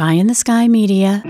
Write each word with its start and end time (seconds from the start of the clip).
Pie 0.00 0.14
in 0.14 0.28
the 0.28 0.34
Sky 0.34 0.66
Media. 0.66 1.22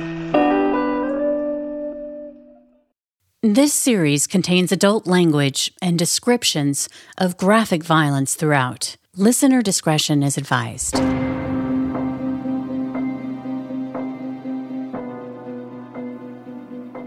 This 3.42 3.74
series 3.74 4.28
contains 4.28 4.70
adult 4.70 5.08
language 5.08 5.72
and 5.82 5.98
descriptions 5.98 6.88
of 7.18 7.36
graphic 7.36 7.82
violence 7.82 8.36
throughout. 8.36 8.96
Listener 9.16 9.60
discretion 9.60 10.22
is 10.22 10.38
advised. 10.38 10.94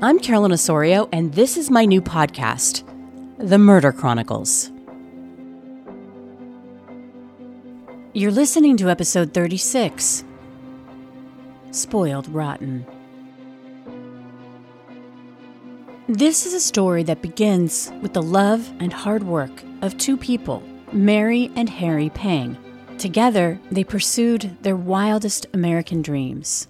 I'm 0.04 0.20
Carolyn 0.20 0.52
Osorio, 0.52 1.08
and 1.14 1.34
this 1.34 1.56
is 1.56 1.72
my 1.72 1.86
new 1.86 2.02
podcast, 2.02 2.84
The 3.38 3.58
Murder 3.58 3.94
Chronicles. 3.94 4.70
You're 8.14 8.32
listening 8.32 8.76
to 8.76 8.90
episode 8.90 9.34
36 9.34 10.26
Spoiled 11.74 12.28
Rotten. 12.30 12.86
This 16.08 16.46
is 16.46 16.54
a 16.54 16.60
story 16.60 17.02
that 17.02 17.24
begins 17.24 17.92
with 18.00 18.14
the 18.14 18.22
love 18.22 18.72
and 18.80 18.94
hard 18.94 19.24
work 19.24 19.64
of 19.82 19.98
two 19.98 20.16
people, 20.16 20.62
Mary 20.92 21.52
and 21.56 21.68
Harry 21.68 22.12
Pang. 22.12 22.58
Together, 23.00 23.60
they 23.72 23.84
pursued 23.84 24.56
their 24.62 24.76
wildest 24.76 25.48
American 25.52 26.04
dreams. 26.04 26.68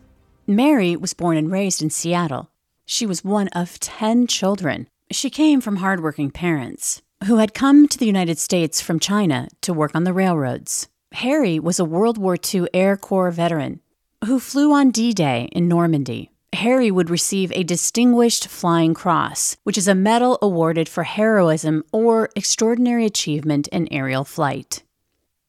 Mary 0.48 0.96
was 0.96 1.14
born 1.14 1.36
and 1.36 1.52
raised 1.52 1.82
in 1.82 1.90
Seattle. 1.90 2.50
She 2.86 3.06
was 3.06 3.26
one 3.26 3.50
of 3.50 3.82
10 3.82 4.28
children. 4.28 4.88
She 5.12 5.30
came 5.30 5.60
from 5.60 5.78
hardworking 5.78 6.32
parents 6.32 7.02
who 7.26 7.38
had 7.38 7.54
come 7.54 7.90
to 7.90 7.98
the 7.98 8.08
United 8.08 8.38
States 8.38 8.80
from 8.80 9.02
China 9.02 9.50
to 9.64 9.74
work 9.74 9.92
on 9.96 10.06
the 10.06 10.14
railroads. 10.14 10.88
Harry 11.12 11.60
was 11.60 11.78
a 11.78 11.86
World 11.86 12.18
War 12.18 12.38
II 12.54 12.68
Air 12.74 12.96
Corps 12.96 13.32
veteran 13.32 13.82
who 14.26 14.40
flew 14.40 14.72
on 14.74 14.92
D 14.92 15.14
Day 15.14 15.50
in 15.52 15.68
Normandy. 15.68 16.30
Harry 16.54 16.92
would 16.92 17.10
receive 17.10 17.52
a 17.52 17.64
Distinguished 17.64 18.48
Flying 18.48 18.94
Cross, 18.94 19.58
which 19.64 19.78
is 19.78 19.88
a 19.88 19.96
medal 19.96 20.38
awarded 20.42 20.88
for 20.88 21.04
heroism 21.04 21.84
or 21.92 22.30
extraordinary 22.36 23.06
achievement 23.06 23.68
in 23.70 23.92
aerial 23.92 24.24
flight. 24.24 24.84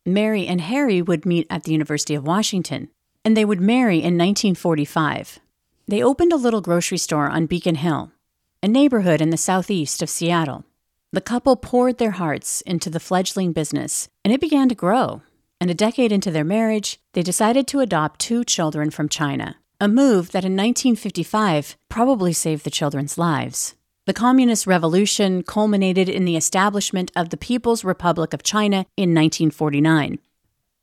Mary 0.07 0.47
and 0.47 0.63
Harry 0.63 1.03
would 1.03 1.27
meet 1.27 1.47
at 1.51 1.65
the 1.65 1.73
University 1.73 2.15
of 2.15 2.27
Washington, 2.27 2.89
and 3.25 3.37
they 3.37 3.45
would 3.45 3.61
marry 3.61 3.97
in 3.97 4.19
1945. 4.19 5.41
They 5.87 6.03
opened 6.03 6.33
a 6.33 6.37
little 6.37 6.61
grocery 6.61 6.99
store 6.99 7.29
on 7.29 7.47
Beacon 7.47 7.77
Hill, 7.77 8.11
a 8.63 8.69
neighborhood 8.69 9.21
in 9.21 9.31
the 9.31 9.37
southeast 9.37 10.03
of 10.03 10.09
Seattle. 10.09 10.65
The 11.13 11.21
couple 11.21 11.57
poured 11.57 11.99
their 11.99 12.13
hearts 12.13 12.61
into 12.63 12.91
the 12.91 13.01
fledgling 13.01 13.53
business, 13.53 14.09
and 14.25 14.33
it 14.33 14.41
began 14.41 14.69
to 14.71 14.75
grow. 14.75 15.23
And 15.65 15.71
a 15.71 15.75
decade 15.75 16.13
into 16.13 16.31
their 16.31 16.45
marriage, 16.45 17.01
they 17.15 17.23
decided 17.23 17.67
to 17.69 17.81
adopt 17.81 18.21
two 18.21 18.45
children 18.45 18.91
from 18.91 19.09
China, 19.09 19.57
a 19.81 19.89
move 19.89 20.33
that 20.33 20.45
in 20.45 20.53
1955 20.53 21.79
probably 21.89 22.35
saved 22.35 22.65
the 22.65 22.71
children's 22.71 23.17
lives. 23.17 23.75
The 24.05 24.13
Communist 24.13 24.67
Revolution 24.67 25.43
culminated 25.43 26.07
in 26.07 26.27
the 26.27 26.37
establishment 26.37 27.11
of 27.17 27.31
the 27.31 27.39
People's 27.39 27.83
Republic 27.83 28.35
of 28.35 28.43
China 28.43 28.85
in 28.99 29.15
1949. 29.15 30.19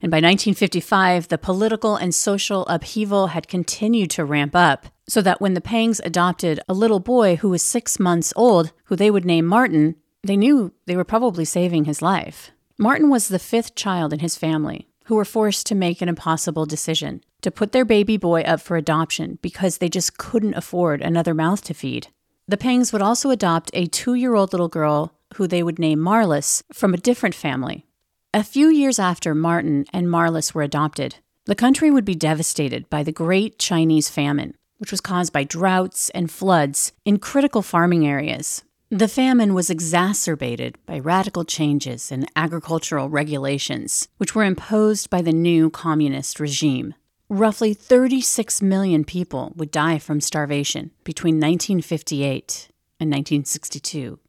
And 0.02 0.10
by 0.10 0.18
1955, 0.18 1.28
the 1.28 1.38
political 1.38 1.96
and 1.96 2.16
social 2.16 2.66
upheaval 2.66 3.28
had 3.28 3.48
continued 3.48 4.10
to 4.10 4.26
ramp 4.26 4.56
up, 4.56 4.88
so 5.08 5.22
that 5.22 5.40
when 5.40 5.54
the 5.54 5.62
Pangs 5.62 6.02
adopted 6.04 6.60
a 6.68 6.74
little 6.74 7.00
boy 7.00 7.36
who 7.36 7.50
was 7.50 7.62
six 7.62 8.00
months 8.00 8.34
old, 8.36 8.72
who 8.86 8.96
they 8.96 9.12
would 9.12 9.26
name 9.26 9.46
Martin, 9.46 9.96
they 10.24 10.36
knew 10.36 10.74
they 10.88 10.96
were 10.96 11.04
probably 11.04 11.46
saving 11.46 11.86
his 11.86 12.02
life. 12.02 12.50
Martin 12.82 13.12
was 13.12 13.28
the 13.28 13.38
fifth 13.38 13.76
child 13.76 14.12
in 14.12 14.22
his 14.22 14.36
family, 14.36 14.88
who 15.06 15.14
were 15.14 15.24
forced 15.24 15.68
to 15.68 15.76
make 15.76 16.02
an 16.02 16.10
impossible 16.10 16.66
decision 16.66 17.24
to 17.44 17.52
put 17.52 17.74
their 17.74 17.86
baby 17.86 18.18
boy 18.18 18.42
up 18.42 18.60
for 18.60 18.76
adoption 18.76 19.38
because 19.44 19.78
they 19.78 19.88
just 19.88 20.18
couldn't 20.18 20.56
afford 20.56 21.00
another 21.00 21.36
mouth 21.36 21.64
to 21.64 21.76
feed. 21.76 22.08
The 22.48 22.58
Pangs 22.58 22.92
would 22.92 23.04
also 23.04 23.30
adopt 23.30 23.70
a 23.76 23.86
two 23.86 24.16
year 24.16 24.34
old 24.34 24.52
little 24.52 24.68
girl 24.68 25.14
who 25.36 25.46
they 25.46 25.62
would 25.62 25.78
name 25.78 26.00
Marlis 26.00 26.64
from 26.74 26.96
a 26.96 26.98
different 26.98 27.36
family. 27.36 27.86
A 28.34 28.44
few 28.44 28.70
years 28.70 28.98
after 28.98 29.36
Martin 29.36 29.86
and 29.94 30.08
Marlis 30.08 30.56
were 30.56 30.64
adopted, 30.64 31.18
the 31.46 31.54
country 31.54 31.92
would 31.92 32.04
be 32.04 32.16
devastated 32.16 32.90
by 32.90 33.04
the 33.04 33.12
Great 33.12 33.60
Chinese 33.60 34.10
Famine, 34.10 34.56
which 34.80 34.90
was 34.90 35.02
caused 35.02 35.32
by 35.32 35.44
droughts 35.44 36.10
and 36.16 36.32
floods 36.32 36.94
in 37.06 37.20
critical 37.20 37.62
farming 37.62 38.08
areas. 38.08 38.64
The 38.94 39.08
famine 39.08 39.54
was 39.54 39.70
exacerbated 39.70 40.78
by 40.86 41.00
radical 41.00 41.46
changes 41.46 42.12
in 42.12 42.26
agricultural 42.36 43.08
regulations, 43.08 44.10
which 44.18 44.36
were 44.36 44.44
imposed 44.44 45.10
by 45.10 45.22
the 45.22 45.32
new 45.32 45.70
communist 45.70 46.42
regime. 46.42 46.96
Roughly 47.30 47.74
36 47.74 48.62
million 48.62 49.06
people 49.06 49.54
would 49.56 49.72
die 49.72 49.98
from 49.98 50.20
starvation 50.20 50.92
between 51.06 51.36
1958 51.36 52.68
and 53.00 53.10
1962. 53.10 54.20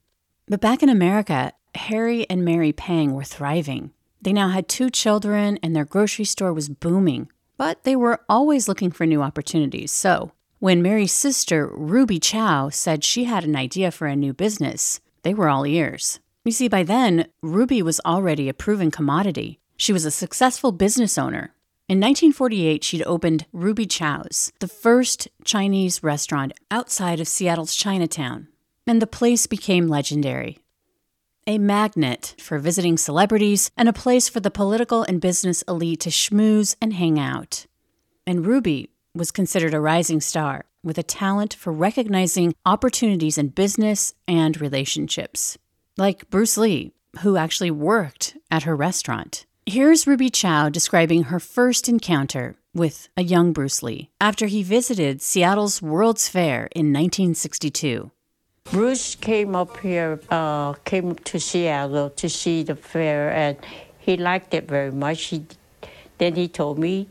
But 0.46 0.60
back 0.60 0.80
in 0.80 0.88
America, 0.88 1.54
Harry 1.74 2.24
and 2.30 2.44
Mary 2.44 2.72
Pang 2.72 3.14
were 3.14 3.24
thriving. 3.24 3.90
They 4.20 4.32
now 4.32 4.50
had 4.50 4.68
two 4.68 4.90
children 4.90 5.58
and 5.60 5.74
their 5.74 5.84
grocery 5.84 6.24
store 6.24 6.52
was 6.52 6.68
booming. 6.68 7.28
But 7.56 7.82
they 7.82 7.96
were 7.96 8.20
always 8.28 8.68
looking 8.68 8.92
for 8.92 9.06
new 9.06 9.22
opportunities, 9.22 9.90
so 9.90 10.30
when 10.62 10.80
Mary's 10.80 11.10
sister, 11.12 11.66
Ruby 11.74 12.20
Chow, 12.20 12.68
said 12.68 13.02
she 13.02 13.24
had 13.24 13.42
an 13.42 13.56
idea 13.56 13.90
for 13.90 14.06
a 14.06 14.14
new 14.14 14.32
business, 14.32 15.00
they 15.24 15.34
were 15.34 15.48
all 15.48 15.66
ears. 15.66 16.20
You 16.44 16.52
see, 16.52 16.68
by 16.68 16.84
then, 16.84 17.26
Ruby 17.42 17.82
was 17.82 18.00
already 18.06 18.48
a 18.48 18.54
proven 18.54 18.92
commodity. 18.92 19.58
She 19.76 19.92
was 19.92 20.04
a 20.04 20.10
successful 20.12 20.70
business 20.70 21.18
owner. 21.18 21.52
In 21.88 21.98
1948, 21.98 22.84
she'd 22.84 23.02
opened 23.02 23.44
Ruby 23.52 23.86
Chow's, 23.86 24.52
the 24.60 24.68
first 24.68 25.26
Chinese 25.44 26.04
restaurant 26.04 26.52
outside 26.70 27.18
of 27.18 27.26
Seattle's 27.26 27.74
Chinatown, 27.74 28.46
and 28.86 29.02
the 29.02 29.08
place 29.08 29.48
became 29.48 29.88
legendary. 29.88 30.58
A 31.44 31.58
magnet 31.58 32.36
for 32.38 32.60
visiting 32.60 32.96
celebrities 32.96 33.72
and 33.76 33.88
a 33.88 33.92
place 33.92 34.28
for 34.28 34.38
the 34.38 34.48
political 34.48 35.02
and 35.02 35.20
business 35.20 35.62
elite 35.62 35.98
to 36.02 36.10
schmooze 36.10 36.76
and 36.80 36.92
hang 36.92 37.18
out. 37.18 37.66
And 38.24 38.46
Ruby 38.46 38.91
was 39.14 39.30
considered 39.30 39.74
a 39.74 39.80
rising 39.80 40.20
star 40.20 40.64
with 40.82 40.98
a 40.98 41.02
talent 41.02 41.54
for 41.54 41.72
recognizing 41.72 42.54
opportunities 42.64 43.38
in 43.38 43.48
business 43.48 44.14
and 44.26 44.60
relationships, 44.60 45.58
like 45.96 46.30
Bruce 46.30 46.56
Lee, 46.56 46.92
who 47.20 47.36
actually 47.36 47.70
worked 47.70 48.36
at 48.50 48.62
her 48.62 48.74
restaurant. 48.74 49.44
Here's 49.66 50.06
Ruby 50.06 50.30
Chow 50.30 50.70
describing 50.70 51.24
her 51.24 51.38
first 51.38 51.88
encounter 51.88 52.56
with 52.74 53.08
a 53.16 53.22
young 53.22 53.52
Bruce 53.52 53.82
Lee 53.82 54.10
after 54.20 54.46
he 54.46 54.62
visited 54.62 55.20
Seattle's 55.20 55.82
World's 55.82 56.28
Fair 56.28 56.68
in 56.74 56.86
1962. 56.86 58.10
Bruce 58.64 59.14
came 59.14 59.54
up 59.54 59.76
here, 59.78 60.20
uh, 60.30 60.72
came 60.84 61.14
to 61.16 61.38
Seattle 61.38 62.10
to 62.10 62.28
see 62.28 62.62
the 62.62 62.74
fair, 62.74 63.30
and 63.30 63.56
he 63.98 64.16
liked 64.16 64.54
it 64.54 64.68
very 64.68 64.90
much. 64.90 65.24
He, 65.24 65.44
then 66.18 66.34
he 66.34 66.48
told 66.48 66.78
me 66.78 67.08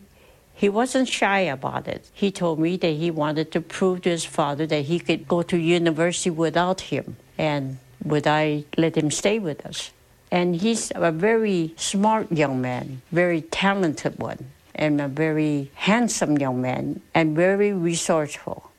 he 0.61 0.69
wasn't 0.69 1.09
shy 1.09 1.39
about 1.39 1.87
it. 1.87 2.11
He 2.13 2.29
told 2.29 2.59
me 2.59 2.77
that 2.77 2.93
he 2.93 3.09
wanted 3.09 3.51
to 3.51 3.61
prove 3.61 4.03
to 4.03 4.11
his 4.11 4.25
father 4.25 4.67
that 4.67 4.85
he 4.85 4.99
could 4.99 5.27
go 5.27 5.41
to 5.41 5.57
university 5.57 6.29
without 6.29 6.81
him 6.81 7.17
and 7.35 7.79
would 8.03 8.27
I 8.27 8.65
let 8.77 8.95
him 8.95 9.09
stay 9.09 9.39
with 9.39 9.65
us. 9.65 9.89
And 10.29 10.61
he's 10.61 10.91
a 10.93 11.11
very 11.11 11.73
smart 11.77 12.31
young 12.31 12.61
man, 12.61 13.01
very 13.11 13.41
talented 13.41 14.19
one, 14.19 14.51
and 14.75 15.01
a 15.01 15.07
very 15.07 15.71
handsome 15.73 16.37
young 16.37 16.61
man, 16.61 17.01
and 17.15 17.35
very 17.35 17.73
resourceful. 17.73 18.69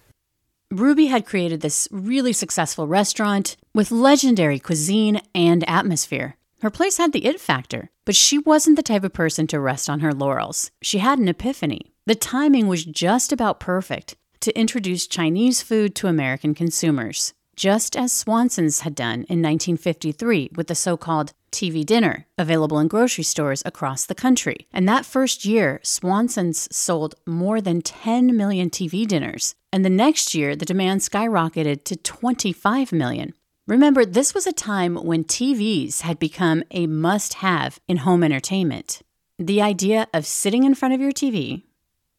Ruby 0.70 1.06
had 1.06 1.26
created 1.26 1.62
this 1.62 1.88
really 1.90 2.32
successful 2.32 2.86
restaurant 2.86 3.56
with 3.74 3.90
legendary 3.90 4.60
cuisine 4.60 5.20
and 5.34 5.68
atmosphere. 5.68 6.36
Her 6.62 6.70
place 6.70 6.98
had 6.98 7.12
the 7.12 7.24
it 7.24 7.40
factor, 7.40 7.90
but 8.04 8.14
she 8.14 8.38
wasn't 8.38 8.76
the 8.76 8.84
type 8.84 9.02
of 9.02 9.12
person 9.12 9.48
to 9.48 9.58
rest 9.58 9.90
on 9.90 9.98
her 9.98 10.14
laurels. 10.14 10.70
She 10.80 10.98
had 10.98 11.18
an 11.18 11.26
epiphany. 11.26 11.92
The 12.06 12.14
timing 12.14 12.68
was 12.68 12.84
just 12.84 13.32
about 13.32 13.58
perfect 13.58 14.14
to 14.42 14.56
introduce 14.56 15.08
Chinese 15.08 15.60
food 15.60 15.96
to 15.96 16.06
American 16.06 16.54
consumers. 16.54 17.34
just 17.56 17.96
as 17.96 18.12
Swanson's 18.12 18.80
had 18.80 18.94
done 18.94 19.24
in 19.28 19.42
1953 19.42 20.50
with 20.56 20.68
the 20.68 20.74
so 20.74 20.96
called 20.96 21.32
TV 21.50 21.84
dinner, 21.84 22.26
available 22.38 22.78
in 22.78 22.88
grocery 22.88 23.24
stores 23.24 23.62
across 23.66 24.06
the 24.06 24.14
country. 24.14 24.66
And 24.72 24.88
that 24.88 25.04
first 25.04 25.44
year, 25.44 25.80
Swanson's 25.82 26.74
sold 26.74 27.14
more 27.26 27.60
than 27.60 27.82
10 27.82 28.36
million 28.36 28.70
TV 28.70 29.06
dinners. 29.06 29.54
And 29.72 29.84
the 29.84 29.90
next 29.90 30.34
year, 30.34 30.56
the 30.56 30.64
demand 30.64 31.02
skyrocketed 31.02 31.84
to 31.84 31.96
25 31.96 32.92
million. 32.92 33.34
Remember, 33.68 34.04
this 34.04 34.34
was 34.34 34.46
a 34.46 34.52
time 34.52 34.96
when 34.96 35.22
TVs 35.22 36.00
had 36.00 36.18
become 36.18 36.64
a 36.72 36.88
must 36.88 37.34
have 37.34 37.78
in 37.86 37.98
home 37.98 38.24
entertainment. 38.24 39.02
The 39.38 39.62
idea 39.62 40.08
of 40.12 40.26
sitting 40.26 40.64
in 40.64 40.74
front 40.74 40.94
of 40.94 41.00
your 41.00 41.12
TV 41.12 41.62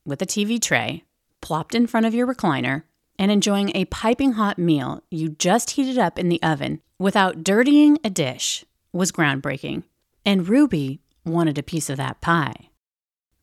with 0.05 0.21
a 0.21 0.25
TV 0.25 0.61
tray, 0.61 1.03
plopped 1.41 1.75
in 1.75 1.87
front 1.87 2.05
of 2.05 2.13
your 2.13 2.27
recliner, 2.27 2.83
and 3.19 3.31
enjoying 3.31 3.71
a 3.75 3.85
piping 3.85 4.33
hot 4.33 4.57
meal 4.57 5.01
you 5.11 5.29
just 5.29 5.71
heated 5.71 5.97
up 5.97 6.17
in 6.17 6.29
the 6.29 6.41
oven 6.41 6.81
without 6.97 7.43
dirtying 7.43 7.97
a 8.03 8.09
dish 8.09 8.65
was 8.91 9.11
groundbreaking. 9.11 9.83
And 10.25 10.47
Ruby 10.47 11.01
wanted 11.25 11.57
a 11.57 11.63
piece 11.63 11.89
of 11.89 11.97
that 11.97 12.21
pie. 12.21 12.69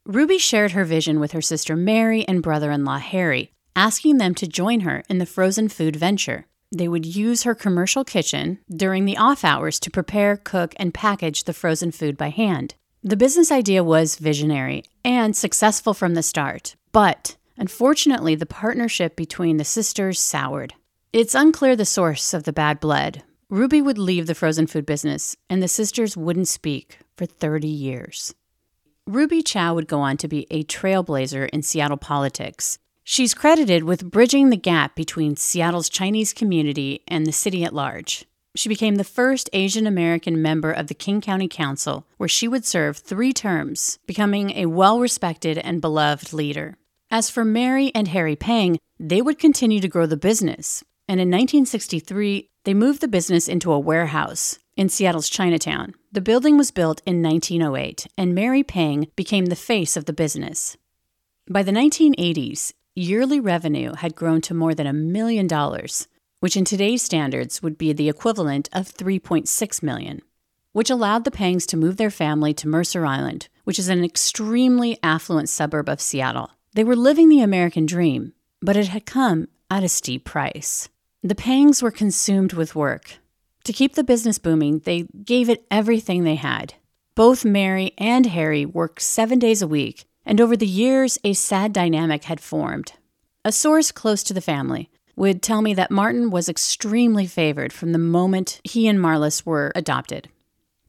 Ruby 0.07 0.39
shared 0.39 0.73
her 0.73 0.85
vision 0.85 1.21
with 1.21 1.33
her 1.33 1.43
sister 1.43 1.77
Mary 1.77 2.27
and 2.27 2.43
brother 2.43 2.71
in 2.71 2.85
law 2.85 2.99
Harry, 2.99 3.53
asking 3.77 4.17
them 4.17 4.35
to 4.35 4.47
join 4.47 4.81
her 4.81 5.03
in 5.09 5.19
the 5.19 5.27
frozen 5.27 5.69
food 5.69 5.97
venture. 5.97 6.47
They 6.73 6.89
would 6.89 7.05
use 7.05 7.43
her 7.43 7.55
commercial 7.55 8.05
kitchen 8.05 8.59
during 8.71 9.05
the 9.05 9.17
off 9.17 9.45
hours 9.45 9.81
to 9.81 9.91
prepare, 9.91 10.37
cook, 10.37 10.75
and 10.77 10.95
package 10.95 11.45
the 11.45 11.53
frozen 11.53 11.91
food 11.91 12.17
by 12.17 12.29
hand. 12.29 12.75
The 13.03 13.17
business 13.17 13.51
idea 13.51 13.83
was 13.83 14.17
visionary 14.17 14.85
and 15.05 15.35
successful 15.35 15.95
from 15.95 16.15
the 16.15 16.23
start, 16.23 16.77
but 16.93 17.37
unfortunately, 17.57 18.35
the 18.35 18.47
partnership 18.47 19.17
between 19.17 19.57
the 19.57 19.65
sisters 19.65 20.21
soured. 20.21 20.75
It's 21.13 21.35
unclear 21.35 21.75
the 21.75 21.85
source 21.85 22.33
of 22.33 22.45
the 22.45 22.53
bad 22.53 22.79
blood. 22.79 23.23
Ruby 23.49 23.83
would 23.83 23.99
leave 23.99 24.29
the 24.29 24.35
frozen 24.35 24.69
food 24.69 24.87
business, 24.87 25.37
and 25.49 25.61
the 25.61 25.67
sisters 25.67 26.17
wouldn't 26.17 26.47
speak 26.47 26.99
for 27.17 27.27
30 27.27 27.67
years. 27.67 28.33
Ruby 29.09 29.43
Chow 29.43 29.75
would 29.75 29.89
go 29.89 30.01
on 30.01 30.17
to 30.19 30.29
be 30.29 30.47
a 30.53 30.63
trailblazer 30.63 31.49
in 31.49 31.63
Seattle 31.63 31.97
politics. 31.97 32.79
She's 33.13 33.35
credited 33.35 33.83
with 33.83 34.09
bridging 34.09 34.51
the 34.51 34.57
gap 34.57 34.95
between 34.95 35.35
Seattle's 35.35 35.89
Chinese 35.89 36.33
community 36.33 37.03
and 37.09 37.27
the 37.27 37.33
city 37.33 37.65
at 37.65 37.75
large. 37.75 38.25
She 38.55 38.69
became 38.69 38.95
the 38.95 39.03
first 39.03 39.51
Asian 39.53 39.85
American 39.85 40.41
member 40.41 40.71
of 40.71 40.87
the 40.87 40.95
King 40.95 41.21
County 41.21 41.49
Council, 41.49 42.07
where 42.19 42.29
she 42.29 42.47
would 42.47 42.65
serve 42.65 42.99
three 42.99 43.33
terms, 43.33 43.99
becoming 44.07 44.53
a 44.53 44.67
well 44.67 45.01
respected 45.01 45.59
and 45.59 45.81
beloved 45.81 46.33
leader. 46.33 46.77
As 47.11 47.29
for 47.29 47.45
Mary 47.45 47.91
and 47.97 48.07
Harry 48.07 48.37
Pang, 48.37 48.79
they 49.01 49.21
would 49.21 49.41
continue 49.41 49.81
to 49.81 49.89
grow 49.89 50.07
the 50.07 50.17
business, 50.17 50.85
and 51.09 51.19
in 51.19 51.27
1963, 51.27 52.49
they 52.63 52.75
moved 52.75 53.01
the 53.01 53.09
business 53.09 53.49
into 53.49 53.73
a 53.73 53.79
warehouse 53.81 54.61
in 54.77 54.89
Seattle's 54.89 55.29
Chinatown. 55.29 55.95
The 56.13 56.21
building 56.21 56.57
was 56.57 56.71
built 56.71 57.03
in 57.05 57.21
1908, 57.25 58.07
and 58.17 58.37
Mary 58.37 58.63
Pang 58.63 59.09
became 59.17 59.47
the 59.47 59.57
face 59.57 59.97
of 59.97 60.05
the 60.05 60.13
business. 60.13 60.77
By 61.51 61.65
the 61.65 61.73
1980s, 61.73 62.73
yearly 62.95 63.41
revenue 63.41 63.95
had 63.95 64.15
grown 64.15 64.41
to 64.43 64.55
more 64.55 64.75
than 64.75 64.87
a 64.87 64.93
million 64.93 65.47
dollars, 65.47 66.09
which 66.41 66.57
in 66.57 66.65
today's 66.65 67.03
standards 67.03 67.63
would 67.63 67.79
be 67.79 67.93
the 67.93 68.09
equivalent 68.09 68.69
of 68.73 68.89
3.6 68.89 69.83
million, 69.83 70.23
which 70.73 70.91
allowed 70.91 71.25
the 71.25 71.31
Pangs 71.31 71.67
to 71.67 71.77
move 71.77 71.97
their 71.97 72.11
family 72.11 72.55
to 72.55 72.69
Mercer 72.69 73.05
Island, 73.07 73.49
which 73.65 73.79
is 73.79 73.89
an 73.89 74.05
extremely 74.05 74.99
affluent 75.03 75.49
suburb 75.49 75.89
of 75.89 76.01
Seattle. 76.01 76.51
They 76.75 76.85
were 76.85 76.97
living 76.97 77.29
the 77.29 77.41
American 77.41 77.87
dream, 77.87 78.33
but 78.63 78.77
it 78.77 78.89
had 78.89 79.07
come 79.07 79.49
at 79.71 79.85
a 79.85 79.89
steep 79.89 80.25
price. 80.25 80.89
The 81.23 81.35
Pangs 81.35 81.83
were 81.83 81.91
consumed 81.91 82.55
with 82.55 82.75
work. 82.75 83.19
To 83.65 83.73
keep 83.73 83.95
the 83.95 84.05
business 84.05 84.39
booming, 84.39 84.81
they 84.81 85.07
gave 85.25 85.51
it 85.51 85.67
everything 85.71 86.25
they 86.25 86.37
had. 86.37 86.75
Both 87.15 87.45
Mary 87.45 87.93
and 87.99 88.25
Harry 88.27 88.65
worked 88.65 89.03
seven 89.03 89.39
days 89.39 89.61
a 89.61 89.69
week, 89.69 90.07
and 90.25 90.41
over 90.41 90.57
the 90.57 90.67
years, 90.67 91.19
a 91.25 91.33
sad 91.33 91.73
dynamic 91.73 92.25
had 92.25 92.41
formed. 92.41 92.93
A 93.45 93.53
source 93.53 93.91
close 93.91 94.23
to 94.25 94.35
the 94.35 94.41
family 94.41 94.91
would 95.17 95.43
tell 95.43 95.63
me 95.63 95.75
that 95.75 95.91
Martin 95.91 96.31
was 96.31 96.49
extremely 96.49 97.27
favored 97.27 97.73
from 97.73 97.93
the 97.93 97.99
moment 97.99 98.61
he 98.65 98.89
and 98.89 98.99
Marlis 98.99 99.45
were 99.45 99.73
adopted. 99.75 100.29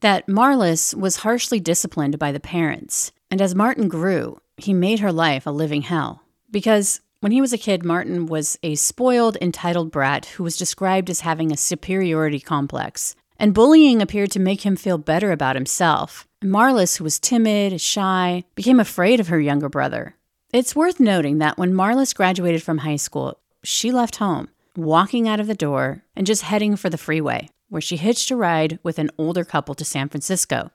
That 0.00 0.26
Marlis 0.26 0.94
was 0.94 1.16
harshly 1.16 1.60
disciplined 1.60 2.18
by 2.18 2.32
the 2.32 2.40
parents, 2.40 3.12
and 3.30 3.40
as 3.40 3.54
Martin 3.54 3.88
grew, 3.88 4.40
he 4.56 4.74
made 4.74 5.00
her 5.00 5.12
life 5.12 5.46
a 5.46 5.50
living 5.50 5.82
hell. 5.82 6.22
Because 6.50 7.00
when 7.20 7.32
he 7.32 7.40
was 7.40 7.52
a 7.52 7.58
kid, 7.58 7.84
Martin 7.84 8.26
was 8.26 8.58
a 8.62 8.74
spoiled, 8.74 9.36
entitled 9.40 9.90
brat 9.92 10.26
who 10.26 10.42
was 10.42 10.56
described 10.56 11.08
as 11.08 11.20
having 11.20 11.52
a 11.52 11.56
superiority 11.56 12.40
complex, 12.40 13.14
and 13.42 13.52
bullying 13.52 14.00
appeared 14.00 14.30
to 14.30 14.38
make 14.38 14.64
him 14.64 14.76
feel 14.76 14.98
better 14.98 15.32
about 15.32 15.56
himself. 15.56 16.28
Marlis, 16.44 16.96
who 16.96 17.04
was 17.04 17.18
timid, 17.18 17.80
shy, 17.80 18.44
became 18.54 18.78
afraid 18.78 19.18
of 19.18 19.26
her 19.26 19.40
younger 19.40 19.68
brother. 19.68 20.14
It's 20.52 20.76
worth 20.76 21.00
noting 21.00 21.38
that 21.38 21.58
when 21.58 21.72
Marlis 21.72 22.14
graduated 22.14 22.62
from 22.62 22.78
high 22.78 22.96
school, 22.96 23.40
she 23.64 23.90
left 23.90 24.16
home, 24.16 24.48
walking 24.76 25.26
out 25.26 25.40
of 25.40 25.48
the 25.48 25.56
door 25.56 26.04
and 26.14 26.24
just 26.24 26.42
heading 26.42 26.76
for 26.76 26.88
the 26.88 26.96
freeway, 26.96 27.48
where 27.68 27.80
she 27.80 27.96
hitched 27.96 28.30
a 28.30 28.36
ride 28.36 28.78
with 28.84 29.00
an 29.00 29.10
older 29.18 29.44
couple 29.44 29.74
to 29.74 29.84
San 29.84 30.08
Francisco. 30.08 30.70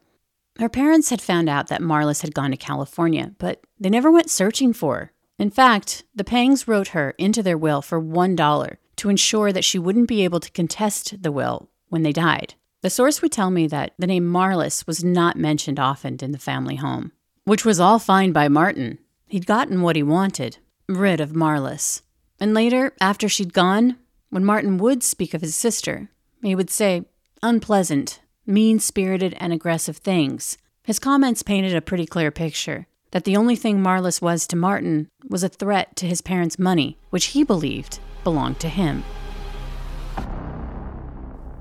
Her 0.59 0.67
parents 0.67 1.09
had 1.09 1.21
found 1.21 1.47
out 1.47 1.67
that 1.67 1.81
Marlis 1.81 2.21
had 2.21 2.33
gone 2.33 2.51
to 2.51 2.57
California, 2.57 3.31
but 3.37 3.63
they 3.79 3.89
never 3.89 4.11
went 4.11 4.29
searching 4.29 4.73
for 4.73 4.95
her. 4.95 5.11
In 5.39 5.51
fact, 5.51 6.03
the 6.13 6.25
Pangs 6.25 6.67
wrote 6.67 6.89
her 6.89 7.11
into 7.17 7.41
their 7.41 7.57
will 7.57 7.81
for 7.81 8.01
$1 8.01 8.77
to 8.97 9.09
ensure 9.09 9.53
that 9.53 9.63
she 9.63 9.79
wouldn't 9.79 10.09
be 10.09 10.25
able 10.25 10.41
to 10.41 10.51
contest 10.51 11.23
the 11.23 11.31
will 11.31 11.69
when 11.89 12.03
they 12.03 12.11
died. 12.11 12.55
The 12.81 12.89
source 12.89 13.21
would 13.21 13.31
tell 13.31 13.49
me 13.49 13.67
that 13.67 13.93
the 13.97 14.07
name 14.07 14.31
Marlis 14.31 14.85
was 14.85 15.03
not 15.03 15.35
mentioned 15.35 15.79
often 15.79 16.17
in 16.21 16.31
the 16.31 16.37
family 16.37 16.75
home, 16.75 17.11
which 17.43 17.65
was 17.65 17.79
all 17.79 17.99
fine 17.99 18.31
by 18.31 18.47
Martin. 18.47 18.99
He'd 19.27 19.45
gotten 19.45 19.81
what 19.81 19.95
he 19.95 20.03
wanted 20.03 20.57
rid 20.87 21.19
of 21.19 21.31
Marlis. 21.31 22.01
And 22.39 22.53
later, 22.53 22.93
after 23.01 23.27
she'd 23.27 23.53
gone, 23.53 23.97
when 24.29 24.45
Martin 24.45 24.77
would 24.77 25.03
speak 25.03 25.33
of 25.33 25.41
his 25.41 25.55
sister, 25.55 26.09
he 26.41 26.55
would 26.55 26.69
say 26.69 27.05
unpleasant, 27.41 28.21
mean 28.45 28.79
spirited, 28.79 29.35
and 29.39 29.51
aggressive 29.51 29.97
things. 29.97 30.57
His 30.83 30.99
comments 30.99 31.43
painted 31.43 31.75
a 31.75 31.81
pretty 31.81 32.05
clear 32.05 32.31
picture 32.31 32.87
that 33.11 33.23
the 33.23 33.35
only 33.37 33.55
thing 33.55 33.79
Marlis 33.79 34.21
was 34.21 34.45
to 34.47 34.55
Martin 34.55 35.09
was 35.27 35.43
a 35.43 35.49
threat 35.49 35.95
to 35.97 36.05
his 36.05 36.21
parents' 36.21 36.59
money, 36.59 36.97
which 37.09 37.27
he 37.27 37.43
believed 37.43 37.99
belonged 38.23 38.59
to 38.59 38.69
him. 38.69 39.03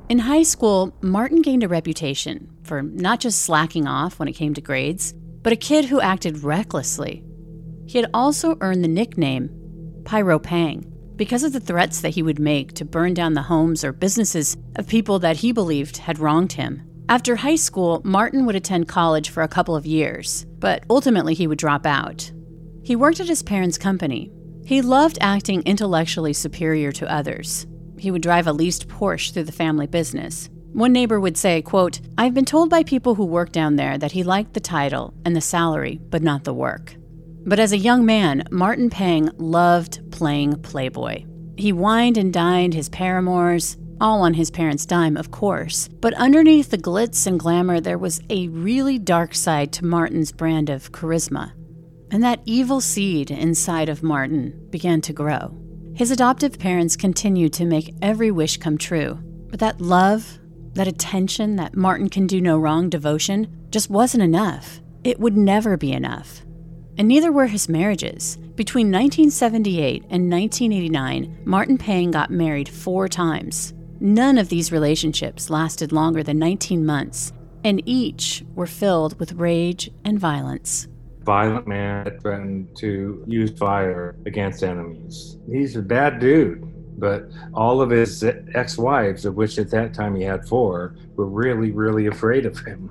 In 0.09 0.21
high 0.21 0.45
school, 0.45 0.97
Martin 1.03 1.43
gained 1.43 1.65
a 1.65 1.69
reputation 1.69 2.49
for 2.63 2.81
not 2.81 3.19
just 3.19 3.43
slacking 3.43 3.89
off 3.89 4.21
when 4.21 4.29
it 4.29 4.37
came 4.37 4.55
to 4.55 4.61
grades, 4.61 5.13
but 5.43 5.53
a 5.53 5.57
kid 5.57 5.87
who 5.87 6.01
acted 6.01 6.45
recklessly. 6.45 7.25
He 7.87 7.99
had 7.99 8.09
also 8.15 8.57
earned 8.61 8.85
the 8.85 8.89
nickname 8.89 9.51
Pyro 10.05 10.39
Pang 10.39 10.93
because 11.17 11.43
of 11.43 11.53
the 11.53 11.59
threats 11.59 12.03
that 12.03 12.15
he 12.15 12.23
would 12.23 12.39
make 12.39 12.73
to 12.75 12.85
burn 12.85 13.15
down 13.15 13.35
the 13.35 13.43
homes 13.43 13.83
or 13.83 13.93
businesses 13.93 14.57
of 14.77 14.87
people 14.87 15.19
that 15.19 15.39
he 15.39 15.51
believed 15.51 15.97
had 15.97 16.21
wronged 16.21 16.53
him. 16.53 16.89
After 17.09 17.35
high 17.35 17.57
school, 17.57 18.01
Martin 18.05 18.47
would 18.47 18.55
attend 18.55 18.87
college 18.87 19.31
for 19.31 19.43
a 19.43 19.49
couple 19.49 19.75
of 19.75 19.87
years, 19.87 20.47
but 20.61 20.85
ultimately 20.89 21.35
he 21.35 21.49
would 21.49 21.59
drop 21.59 21.85
out. 21.85 22.31
He 22.85 22.95
worked 22.95 23.19
at 23.19 23.27
his 23.27 23.43
parents' 23.43 23.77
company. 23.77 24.31
He 24.65 24.83
loved 24.83 25.19
acting 25.21 25.63
intellectually 25.63 26.33
superior 26.33 26.93
to 26.93 27.13
others. 27.13 27.67
He 27.99 28.11
would 28.11 28.23
drive 28.23 28.47
a 28.47 28.53
leased 28.53 28.89
Porsche 28.89 29.33
through 29.33 29.45
the 29.45 29.53
family 29.53 29.87
business. 29.87 30.49
One 30.73 30.93
neighbor 30.93 31.19
would 31.19 31.39
say, 31.39 31.63
quote, 31.63 32.01
I've 32.19 32.35
been 32.35 32.45
told 32.45 32.69
by 32.69 32.83
people 32.83 33.15
who 33.15 33.25
work 33.25 33.51
down 33.51 33.77
there 33.77 33.97
that 33.97 34.13
he 34.13 34.23
liked 34.23 34.53
the 34.53 34.61
title 34.61 35.15
and 35.25 35.35
the 35.35 35.41
salary, 35.41 36.01
but 36.11 36.23
not 36.23 36.45
the 36.45 36.53
work. 36.53 36.97
But 37.47 37.59
as 37.59 37.73
a 37.73 37.79
young 37.79 38.05
man, 38.05 38.45
Martin 38.51 38.91
Pang 38.91 39.31
loved 39.39 40.11
playing 40.11 40.61
Playboy. 40.63 41.25
He 41.57 41.73
wined 41.73 42.19
and 42.19 42.33
dined 42.33 42.75
his 42.75 42.91
paramours, 42.91 43.79
all 44.01 44.21
on 44.21 44.35
his 44.35 44.51
parents' 44.51 44.85
dime, 44.85 45.17
of 45.17 45.31
course. 45.31 45.89
But 45.89 46.13
underneath 46.15 46.71
the 46.71 46.77
glitz 46.77 47.27
and 47.27 47.41
glamour, 47.41 47.81
there 47.81 47.97
was 47.97 48.21
a 48.29 48.49
really 48.49 48.99
dark 48.99 49.35
side 49.35 49.73
to 49.75 49.85
Martin's 49.87 50.33
brand 50.33 50.69
of 50.69 50.93
charisma. 50.93 51.53
And 52.11 52.23
that 52.23 52.43
evil 52.45 52.81
seed 52.81 53.31
inside 53.31 53.89
of 53.89 54.03
Martin 54.03 54.69
began 54.71 55.01
to 55.03 55.13
grow. 55.13 55.57
His 55.97 56.11
adoptive 56.11 56.59
parents 56.59 56.97
continued 56.97 57.53
to 57.55 57.65
make 57.65 57.95
every 58.01 58.31
wish 58.31 58.59
come 58.59 58.79
true. 58.79 59.19
But 59.49 59.61
that 59.61 59.81
love, 59.81 60.39
that 60.75 60.87
attention, 60.87 61.57
that 61.57 61.75
Martin 61.75 62.09
can 62.09 62.27
do 62.27 62.41
no 62.41 62.59
wrong 62.59 62.89
devotion 62.89 63.67
just 63.71 63.91
wasn't 63.91 64.23
enough. 64.23 64.81
It 65.03 65.19
would 65.19 65.37
never 65.37 65.77
be 65.77 65.93
enough 65.93 66.43
and 66.99 67.09
neither 67.09 67.31
were 67.31 67.47
his 67.47 67.69
marriages. 67.69 68.37
Between 68.55 68.87
1978 68.87 70.03
and 70.11 70.31
1989, 70.31 71.43
Martin 71.45 71.79
Pang 71.79 72.11
got 72.11 72.31
married 72.31 72.69
four 72.69 73.09
times. 73.09 73.75
None 74.01 74.39
of 74.39 74.49
these 74.49 74.73
relationships 74.73 75.51
lasted 75.51 75.93
longer 75.93 76.23
than 76.23 76.39
19 76.39 76.85
months, 76.85 77.33
and 77.65 77.83
each 77.87 78.45
were 78.55 78.67
filled 78.67 79.19
with 79.19 79.33
rage 79.33 79.91
and 80.05 80.19
violence. 80.19 80.89
Violent 81.27 81.67
man 81.67 82.05
that 82.05 82.23
threatened 82.23 82.77
to 82.77 83.25
use 83.27 83.51
fire 83.59 84.15
against 84.27 84.63
enemies. 84.63 85.39
He's 85.51 85.75
a 85.75 85.83
bad 85.83 86.21
dude. 86.21 86.73
But 86.99 87.29
all 87.53 87.83
of 87.83 87.91
his 87.91 88.25
ex 88.55 88.79
wives, 88.79 89.27
of 89.27 89.35
which 89.35 89.59
at 89.59 89.71
that 89.71 89.93
time 89.93 90.15
he 90.15 90.23
had 90.23 90.49
four, 90.49 90.95
were 91.17 91.27
really, 91.27 91.73
really 91.73 92.07
afraid 92.07 92.47
of 92.47 92.59
him. 92.61 92.91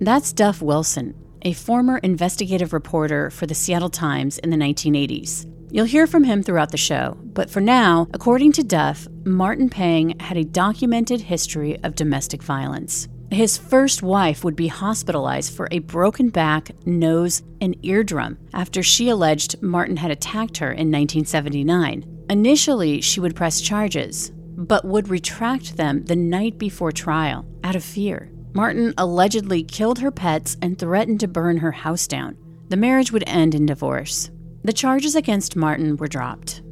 That's 0.00 0.32
Duff 0.32 0.60
Wilson, 0.60 1.14
a 1.42 1.54
former 1.54 1.98
investigative 1.98 2.72
reporter 2.72 3.30
for 3.30 3.46
the 3.46 3.54
Seattle 3.54 3.88
Times 3.88 4.38
in 4.38 4.50
the 4.50 4.56
1980s. 4.56 5.50
You'll 5.72 5.86
hear 5.86 6.06
from 6.06 6.24
him 6.24 6.42
throughout 6.42 6.70
the 6.70 6.76
show, 6.76 7.16
but 7.22 7.50
for 7.50 7.60
now, 7.60 8.06
according 8.12 8.52
to 8.52 8.62
Duff, 8.62 9.08
Martin 9.24 9.68
Pang 9.68 10.18
had 10.20 10.36
a 10.36 10.44
documented 10.44 11.22
history 11.22 11.82
of 11.82 11.96
domestic 11.96 12.42
violence. 12.42 13.08
His 13.30 13.58
first 13.58 14.02
wife 14.02 14.44
would 14.44 14.54
be 14.54 14.68
hospitalized 14.68 15.52
for 15.54 15.68
a 15.70 15.80
broken 15.80 16.28
back, 16.30 16.70
nose, 16.86 17.42
and 17.60 17.76
eardrum 17.84 18.38
after 18.54 18.82
she 18.82 19.08
alleged 19.08 19.60
Martin 19.62 19.96
had 19.96 20.12
attacked 20.12 20.58
her 20.58 20.68
in 20.68 20.92
1979. 20.92 22.26
Initially, 22.30 23.00
she 23.00 23.20
would 23.20 23.34
press 23.34 23.60
charges, 23.60 24.30
but 24.56 24.84
would 24.84 25.08
retract 25.08 25.76
them 25.76 26.04
the 26.04 26.16
night 26.16 26.56
before 26.56 26.92
trial 26.92 27.44
out 27.64 27.76
of 27.76 27.84
fear. 27.84 28.30
Martin 28.54 28.94
allegedly 28.96 29.62
killed 29.62 29.98
her 29.98 30.10
pets 30.10 30.56
and 30.62 30.78
threatened 30.78 31.20
to 31.20 31.28
burn 31.28 31.58
her 31.58 31.72
house 31.72 32.06
down. 32.06 32.36
The 32.68 32.76
marriage 32.76 33.12
would 33.12 33.24
end 33.26 33.54
in 33.54 33.66
divorce. 33.66 34.30
The 34.62 34.72
charges 34.72 35.14
against 35.14 35.56
Martin 35.56 35.96
were 35.96 36.08
dropped. 36.08 36.62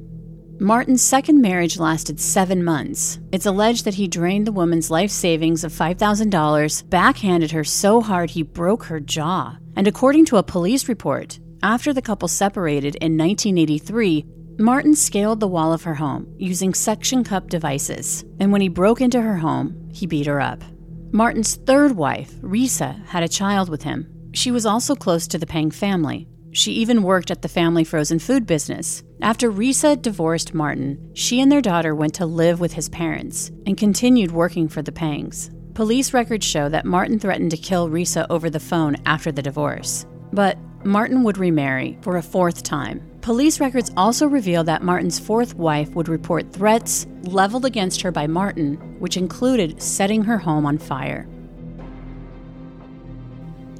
Martin's 0.64 1.04
second 1.04 1.42
marriage 1.42 1.78
lasted 1.78 2.18
seven 2.18 2.64
months. 2.64 3.18
It's 3.32 3.44
alleged 3.44 3.84
that 3.84 3.92
he 3.92 4.08
drained 4.08 4.46
the 4.46 4.52
woman's 4.52 4.90
life 4.90 5.10
savings 5.10 5.62
of 5.62 5.74
$5,000, 5.74 6.88
backhanded 6.88 7.50
her 7.50 7.64
so 7.64 8.00
hard 8.00 8.30
he 8.30 8.42
broke 8.42 8.84
her 8.84 8.98
jaw. 8.98 9.58
And 9.76 9.86
according 9.86 10.24
to 10.26 10.38
a 10.38 10.42
police 10.42 10.88
report, 10.88 11.38
after 11.62 11.92
the 11.92 12.00
couple 12.00 12.28
separated 12.28 12.94
in 13.02 13.18
1983, 13.18 14.24
Martin 14.58 14.94
scaled 14.94 15.40
the 15.40 15.48
wall 15.48 15.74
of 15.74 15.82
her 15.82 15.96
home 15.96 16.34
using 16.38 16.72
suction 16.72 17.24
cup 17.24 17.50
devices. 17.50 18.24
And 18.40 18.50
when 18.50 18.62
he 18.62 18.68
broke 18.68 19.02
into 19.02 19.20
her 19.20 19.36
home, 19.36 19.90
he 19.92 20.06
beat 20.06 20.24
her 20.24 20.40
up. 20.40 20.64
Martin's 21.12 21.56
third 21.56 21.92
wife, 21.92 22.32
Risa, 22.36 23.04
had 23.04 23.22
a 23.22 23.28
child 23.28 23.68
with 23.68 23.82
him. 23.82 24.10
She 24.32 24.50
was 24.50 24.64
also 24.64 24.94
close 24.94 25.28
to 25.28 25.36
the 25.36 25.46
Pang 25.46 25.70
family. 25.70 26.26
She 26.54 26.70
even 26.74 27.02
worked 27.02 27.32
at 27.32 27.42
the 27.42 27.48
family 27.48 27.82
frozen 27.82 28.20
food 28.20 28.46
business. 28.46 29.02
After 29.20 29.50
Risa 29.50 30.00
divorced 30.00 30.54
Martin, 30.54 31.10
she 31.12 31.40
and 31.40 31.50
their 31.50 31.60
daughter 31.60 31.96
went 31.96 32.14
to 32.14 32.26
live 32.26 32.60
with 32.60 32.74
his 32.74 32.88
parents 32.88 33.50
and 33.66 33.76
continued 33.76 34.30
working 34.30 34.68
for 34.68 34.80
the 34.80 34.92
Pangs. 34.92 35.50
Police 35.74 36.14
records 36.14 36.46
show 36.46 36.68
that 36.68 36.84
Martin 36.84 37.18
threatened 37.18 37.50
to 37.50 37.56
kill 37.56 37.90
Risa 37.90 38.24
over 38.30 38.48
the 38.48 38.60
phone 38.60 38.94
after 39.04 39.32
the 39.32 39.42
divorce. 39.42 40.06
But 40.32 40.56
Martin 40.84 41.24
would 41.24 41.38
remarry 41.38 41.98
for 42.02 42.18
a 42.18 42.22
fourth 42.22 42.62
time. 42.62 43.02
Police 43.20 43.58
records 43.58 43.90
also 43.96 44.28
reveal 44.28 44.62
that 44.62 44.84
Martin's 44.84 45.18
fourth 45.18 45.56
wife 45.56 45.90
would 45.96 46.08
report 46.08 46.52
threats 46.52 47.04
leveled 47.24 47.64
against 47.64 48.00
her 48.02 48.12
by 48.12 48.28
Martin, 48.28 48.76
which 49.00 49.16
included 49.16 49.82
setting 49.82 50.22
her 50.22 50.38
home 50.38 50.66
on 50.66 50.78
fire. 50.78 51.26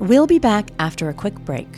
We'll 0.00 0.26
be 0.26 0.40
back 0.40 0.70
after 0.80 1.08
a 1.08 1.14
quick 1.14 1.36
break. 1.36 1.68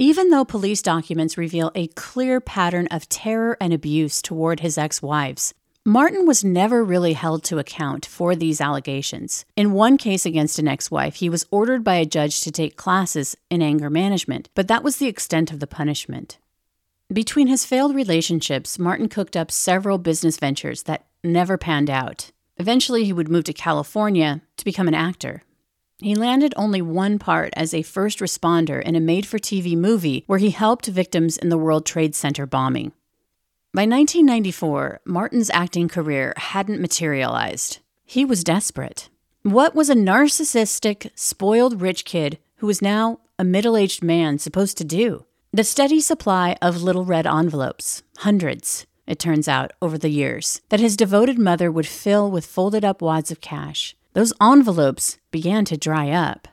Even 0.00 0.30
though 0.30 0.44
police 0.44 0.80
documents 0.80 1.36
reveal 1.36 1.72
a 1.74 1.88
clear 1.88 2.40
pattern 2.40 2.86
of 2.88 3.08
terror 3.08 3.56
and 3.60 3.72
abuse 3.72 4.22
toward 4.22 4.60
his 4.60 4.78
ex 4.78 5.02
wives, 5.02 5.54
Martin 5.84 6.24
was 6.24 6.44
never 6.44 6.84
really 6.84 7.14
held 7.14 7.42
to 7.42 7.58
account 7.58 8.06
for 8.06 8.36
these 8.36 8.60
allegations. 8.60 9.44
In 9.56 9.72
one 9.72 9.96
case 9.96 10.24
against 10.24 10.60
an 10.60 10.68
ex 10.68 10.88
wife, 10.88 11.16
he 11.16 11.28
was 11.28 11.46
ordered 11.50 11.82
by 11.82 11.96
a 11.96 12.06
judge 12.06 12.42
to 12.42 12.52
take 12.52 12.76
classes 12.76 13.36
in 13.50 13.60
anger 13.60 13.90
management, 13.90 14.50
but 14.54 14.68
that 14.68 14.84
was 14.84 14.98
the 14.98 15.08
extent 15.08 15.50
of 15.50 15.58
the 15.58 15.66
punishment. 15.66 16.38
Between 17.12 17.48
his 17.48 17.64
failed 17.64 17.92
relationships, 17.92 18.78
Martin 18.78 19.08
cooked 19.08 19.36
up 19.36 19.50
several 19.50 19.98
business 19.98 20.36
ventures 20.36 20.84
that 20.84 21.06
never 21.24 21.58
panned 21.58 21.90
out. 21.90 22.30
Eventually, 22.56 23.04
he 23.04 23.12
would 23.12 23.28
move 23.28 23.44
to 23.44 23.52
California 23.52 24.42
to 24.58 24.64
become 24.64 24.86
an 24.86 24.94
actor. 24.94 25.42
He 26.00 26.14
landed 26.14 26.54
only 26.56 26.80
one 26.80 27.18
part 27.18 27.52
as 27.56 27.74
a 27.74 27.82
first 27.82 28.20
responder 28.20 28.80
in 28.80 28.94
a 28.94 29.00
made 29.00 29.26
for 29.26 29.38
TV 29.38 29.76
movie 29.76 30.22
where 30.28 30.38
he 30.38 30.50
helped 30.50 30.86
victims 30.86 31.36
in 31.36 31.48
the 31.48 31.58
World 31.58 31.84
Trade 31.84 32.14
Center 32.14 32.46
bombing. 32.46 32.92
By 33.74 33.82
1994, 33.82 35.00
Martin's 35.04 35.50
acting 35.50 35.88
career 35.88 36.34
hadn't 36.36 36.80
materialized. 36.80 37.80
He 38.04 38.24
was 38.24 38.44
desperate. 38.44 39.08
What 39.42 39.74
was 39.74 39.90
a 39.90 39.94
narcissistic, 39.94 41.10
spoiled 41.16 41.80
rich 41.80 42.04
kid 42.04 42.38
who 42.56 42.68
was 42.68 42.80
now 42.80 43.18
a 43.36 43.44
middle 43.44 43.76
aged 43.76 44.02
man 44.02 44.38
supposed 44.38 44.78
to 44.78 44.84
do? 44.84 45.24
The 45.52 45.64
steady 45.64 46.00
supply 46.00 46.56
of 46.62 46.82
little 46.82 47.04
red 47.04 47.26
envelopes, 47.26 48.04
hundreds, 48.18 48.86
it 49.06 49.18
turns 49.18 49.48
out, 49.48 49.72
over 49.82 49.98
the 49.98 50.10
years, 50.10 50.60
that 50.68 50.80
his 50.80 50.96
devoted 50.96 51.38
mother 51.38 51.72
would 51.72 51.86
fill 51.86 52.30
with 52.30 52.46
folded 52.46 52.84
up 52.84 53.02
wads 53.02 53.30
of 53.30 53.40
cash. 53.40 53.96
Those 54.18 54.32
envelopes 54.42 55.16
began 55.30 55.64
to 55.66 55.76
dry 55.76 56.10
up. 56.10 56.48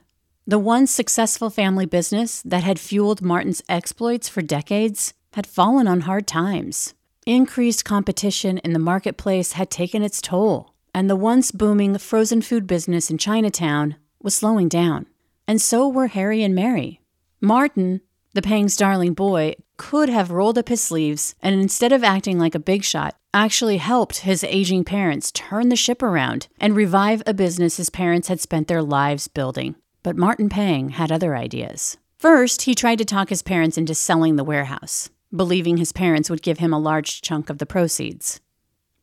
The 0.46 0.60
once 0.60 0.92
successful 0.92 1.50
family 1.50 1.88
business 1.88 2.44
that 2.44 2.64
had 2.64 2.80
fueled 2.80 3.24
Martin's 3.24 3.64
exploits 3.68 4.30
for 4.30 4.44
decades 4.44 5.16
had 5.34 5.48
fallen 5.48 5.88
on 5.88 6.02
hard 6.02 6.28
times. 6.28 6.94
Increased 7.26 7.84
competition 7.84 8.60
in 8.60 8.74
the 8.74 8.78
marketplace 8.78 9.54
had 9.54 9.72
taken 9.72 10.04
its 10.04 10.22
toll, 10.22 10.76
and 10.94 11.10
the 11.10 11.16
once 11.16 11.52
booming 11.52 11.98
frozen 11.98 12.44
food 12.44 12.68
business 12.68 13.10
in 13.10 13.18
Chinatown 13.18 13.96
was 14.22 14.36
slowing 14.36 14.70
down. 14.70 15.08
And 15.48 15.60
so 15.60 15.90
were 15.90 16.06
Harry 16.06 16.44
and 16.44 16.54
Mary. 16.54 17.02
Martin, 17.42 18.02
the 18.36 18.44
Pang's 18.44 18.78
darling 18.78 19.16
boy, 19.16 19.56
could 19.78 20.10
have 20.10 20.32
rolled 20.32 20.58
up 20.58 20.70
his 20.70 20.82
sleeves 20.82 21.36
and 21.42 21.60
instead 21.60 21.92
of 21.92 22.04
acting 22.04 22.40
like 22.40 22.56
a 22.56 22.60
big 22.60 22.84
shot, 22.84 23.16
actually 23.34 23.78
helped 23.78 24.18
his 24.20 24.44
aging 24.44 24.84
parents 24.84 25.32
turn 25.32 25.70
the 25.70 25.76
ship 25.76 26.02
around 26.02 26.48
and 26.60 26.76
revive 26.76 27.22
a 27.26 27.34
business 27.34 27.78
his 27.78 27.90
parents 27.90 28.28
had 28.28 28.40
spent 28.40 28.68
their 28.68 28.84
lives 28.84 29.28
building. 29.28 29.76
But 30.04 30.18
Martin 30.18 30.50
Pang 30.50 30.90
had 30.90 31.12
other 31.12 31.36
ideas. 31.36 31.98
First, 32.18 32.64
he 32.64 32.76
tried 32.76 32.98
to 33.00 33.06
talk 33.06 33.30
his 33.30 33.42
parents 33.42 33.78
into 33.78 33.94
selling 33.94 34.36
the 34.36 34.44
warehouse 34.44 35.10
believing 35.36 35.78
his 35.78 35.92
parents 35.92 36.30
would 36.30 36.42
give 36.42 36.60
him 36.60 36.74
a 36.74 36.80
large 36.80 37.22
chunk 37.22 37.50
of 37.50 37.58
the 37.58 37.66
proceeds. 37.66 38.40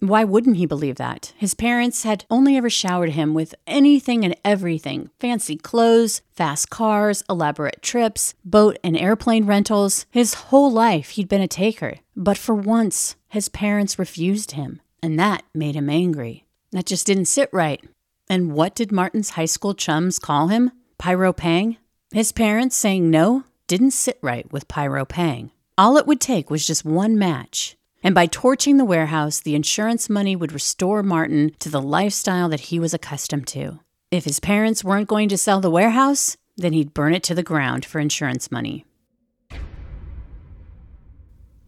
Why 0.03 0.25
wouldn't 0.25 0.57
he 0.57 0.67
believe 0.67 0.97
that? 0.97 1.33
His 1.37 1.55
parents 1.55 2.03
had 2.03 2.25
only 2.29 2.57
ever 2.57 2.69
showered 2.69 3.11
him 3.11 3.35
with 3.35 3.55
anything 3.69 4.25
and 4.25 4.35
everything 4.45 5.11
fancy 5.21 5.55
clothes, 5.55 6.23
fast 6.33 6.71
cars, 6.71 7.23
elaborate 7.31 7.83
trips, 7.83 8.35
boat 8.45 8.79
and 8.83 8.97
airplane 8.97 9.47
rentals. 9.47 10.07
His 10.11 10.35
whole 10.35 10.73
life 10.73 11.11
he'd 11.11 11.29
been 11.29 11.41
a 11.41 11.47
taker. 11.47 11.99
But 12.17 12.37
for 12.37 12.53
once, 12.53 13.15
his 13.29 13.49
parents 13.49 13.97
refused 13.97 14.53
him, 14.53 14.83
and 15.01 15.17
that 15.21 15.45
made 15.55 15.77
him 15.77 15.89
angry. 15.89 16.47
That 16.73 16.87
just 16.87 17.07
didn't 17.07 17.27
sit 17.27 17.49
right. 17.53 17.81
And 18.29 18.55
what 18.55 18.75
did 18.75 18.91
Martin's 18.91 19.31
high 19.31 19.45
school 19.45 19.73
chums 19.73 20.19
call 20.19 20.49
him? 20.49 20.73
Pyro 20.99 21.33
Pang? 21.33 21.77
His 22.13 22.33
parents 22.33 22.75
saying 22.75 23.09
no 23.09 23.45
didn't 23.69 23.93
sit 23.93 24.19
right 24.21 24.53
with 24.53 24.67
Pyro 24.67 25.05
Pang. 25.05 25.53
All 25.79 25.97
it 25.97 26.09
would 26.09 26.21
take 26.21 26.51
was 26.51 26.67
just 26.67 26.85
one 26.85 27.17
match. 27.17 27.77
And 28.03 28.15
by 28.15 28.27
torching 28.27 28.77
the 28.77 28.85
warehouse, 28.85 29.41
the 29.41 29.55
insurance 29.55 30.11
money 30.11 30.35
would 30.35 30.53
restore 30.53 31.03
Martin 31.03 31.53
to 31.61 31.69
the 31.69 31.81
lifestyle 31.81 32.49
that 32.49 32.61
he 32.61 32.81
was 32.81 32.93
accustomed 32.93 33.47
to. 33.49 33.81
If 34.11 34.25
his 34.25 34.41
parents 34.41 34.83
weren't 34.83 35.09
going 35.09 35.29
to 35.29 35.39
sell 35.39 35.61
the 35.61 35.71
warehouse, 35.71 36.37
then 36.57 36.73
he'd 36.73 36.95
burn 36.95 37.15
it 37.15 37.23
to 37.25 37.35
the 37.35 37.43
ground 37.43 37.85
for 37.85 37.99
insurance 38.01 38.51
money. 38.51 38.85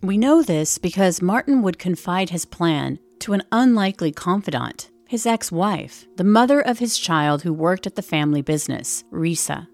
We 0.02 0.18
know 0.18 0.42
this 0.42 0.76
because 0.76 1.22
Martin 1.22 1.62
would 1.62 1.78
confide 1.78 2.30
his 2.30 2.44
plan 2.44 2.98
to 3.20 3.32
an 3.32 3.42
unlikely 3.52 4.12
confidant, 4.12 4.90
his 5.08 5.24
ex 5.24 5.50
wife, 5.50 6.06
the 6.16 6.24
mother 6.24 6.60
of 6.60 6.78
his 6.78 6.98
child 6.98 7.42
who 7.42 7.52
worked 7.52 7.86
at 7.86 7.94
the 7.94 8.02
family 8.02 8.42
business, 8.42 9.04
Risa. 9.10 9.66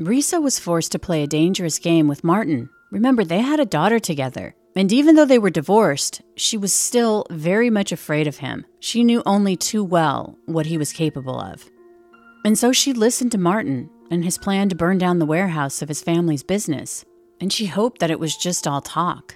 Risa 0.00 0.42
was 0.42 0.58
forced 0.58 0.90
to 0.92 0.98
play 0.98 1.22
a 1.22 1.28
dangerous 1.28 1.78
game 1.78 2.08
with 2.08 2.24
Martin 2.24 2.68
Remember, 2.94 3.24
they 3.24 3.40
had 3.40 3.58
a 3.58 3.66
daughter 3.66 3.98
together. 3.98 4.54
And 4.76 4.92
even 4.92 5.14
though 5.14 5.24
they 5.24 5.38
were 5.38 5.50
divorced, 5.50 6.22
she 6.36 6.56
was 6.56 6.72
still 6.72 7.26
very 7.30 7.70
much 7.70 7.92
afraid 7.92 8.26
of 8.26 8.38
him. 8.38 8.66
She 8.80 9.04
knew 9.04 9.22
only 9.24 9.56
too 9.56 9.84
well 9.84 10.36
what 10.46 10.66
he 10.66 10.76
was 10.76 10.92
capable 10.92 11.38
of. 11.38 11.64
And 12.44 12.58
so 12.58 12.72
she 12.72 12.92
listened 12.92 13.32
to 13.32 13.38
Martin 13.38 13.88
and 14.10 14.24
his 14.24 14.36
plan 14.36 14.68
to 14.68 14.74
burn 14.74 14.98
down 14.98 15.18
the 15.18 15.26
warehouse 15.26 15.80
of 15.80 15.88
his 15.88 16.02
family's 16.02 16.42
business. 16.42 17.04
And 17.40 17.52
she 17.52 17.66
hoped 17.66 18.00
that 18.00 18.10
it 18.10 18.20
was 18.20 18.36
just 18.36 18.66
all 18.66 18.80
talk. 18.80 19.34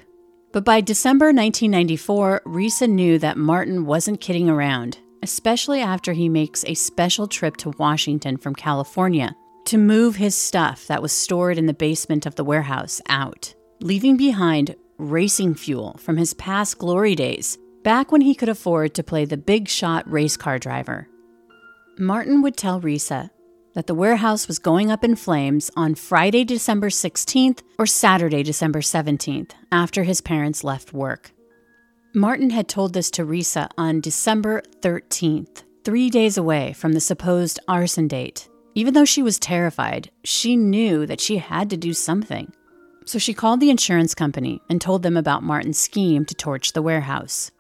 But 0.53 0.65
by 0.65 0.81
December 0.81 1.27
1994, 1.27 2.43
Risa 2.45 2.89
knew 2.89 3.19
that 3.19 3.37
Martin 3.37 3.87
wasn't 3.87 4.21
kidding 4.21 4.49
around, 4.49 4.99
especially 5.23 5.81
after 5.81 6.13
he 6.13 6.29
makes 6.29 6.65
a 6.65 6.75
special 6.75 7.29
trip 7.29 7.57
to 7.59 7.75
Washington 7.79 8.37
from 8.37 8.55
California 8.55 9.37
to 9.67 9.79
move 9.79 10.17
his 10.17 10.35
stuff 10.35 10.87
that 10.87 11.03
was 11.03 11.13
stored 11.13 11.59
in 11.59 11.67
the 11.67 11.75
basement 11.75 12.25
of 12.25 12.35
the 12.35 12.45
warehouse 12.45 13.01
out, 13.09 13.55
leaving 13.81 14.17
behind 14.17 14.75
racing 14.99 15.55
fuel 15.55 15.97
from 15.99 16.17
his 16.17 16.35
past 16.35 16.79
glory 16.79 17.15
days, 17.15 17.57
back 17.83 18.13
when 18.13 18.21
he 18.21 18.35
could 18.35 18.49
afford 18.49 18.95
to 18.95 19.03
play 19.03 19.25
the 19.25 19.37
big 19.37 19.69
shot 19.69 20.11
race 20.11 20.37
car 20.37 20.59
driver. 20.59 21.09
Martin 21.99 22.43
would 22.43 22.57
tell 22.57 22.81
Risa 22.81 23.31
that 23.75 23.87
the 23.87 23.95
warehouse 23.95 24.49
was 24.49 24.59
going 24.59 24.91
up 24.91 25.05
in 25.05 25.17
flames 25.17 25.71
on 25.77 25.95
Friday, 25.95 26.45
December 26.45 26.89
16th 26.89 27.63
or 27.79 27.87
Saturday, 27.87 28.43
December 28.43 28.81
17th, 28.81 29.53
after 29.71 30.03
his 30.03 30.21
parents 30.21 30.65
left 30.65 30.93
work. 30.93 31.33
Martin 32.15 32.51
had 32.51 32.69
told 32.69 32.93
this 32.93 33.11
to 33.13 33.25
Risa 33.25 33.69
on 33.77 34.01
December 34.01 34.63
13th, 34.81 35.63
three 35.85 36.11
days 36.11 36.37
away 36.37 36.73
from 36.73 36.93
the 36.93 37.01
supposed 37.01 37.61
arson 37.69 38.09
date. 38.09 38.49
Even 38.75 38.95
though 38.95 39.05
she 39.05 39.23
was 39.23 39.39
terrified, 39.39 40.11
she 40.25 40.57
knew 40.57 41.07
that 41.07 41.21
she 41.21 41.37
had 41.37 41.69
to 41.71 41.77
do 41.77 41.93
something. 41.93 42.53
So 43.09 43.19
she 43.19 43.33
called 43.33 43.61
the 43.61 43.71
insurance 43.71 44.15
company 44.15 44.61
and 44.69 44.83
told 44.83 45.03
them 45.03 45.17
about 45.17 45.43
Martin's 45.43 45.79
scheme 45.79 46.27
to 46.27 46.35
torch 46.35 46.75
the 46.75 46.83
warehouse. 46.83 47.51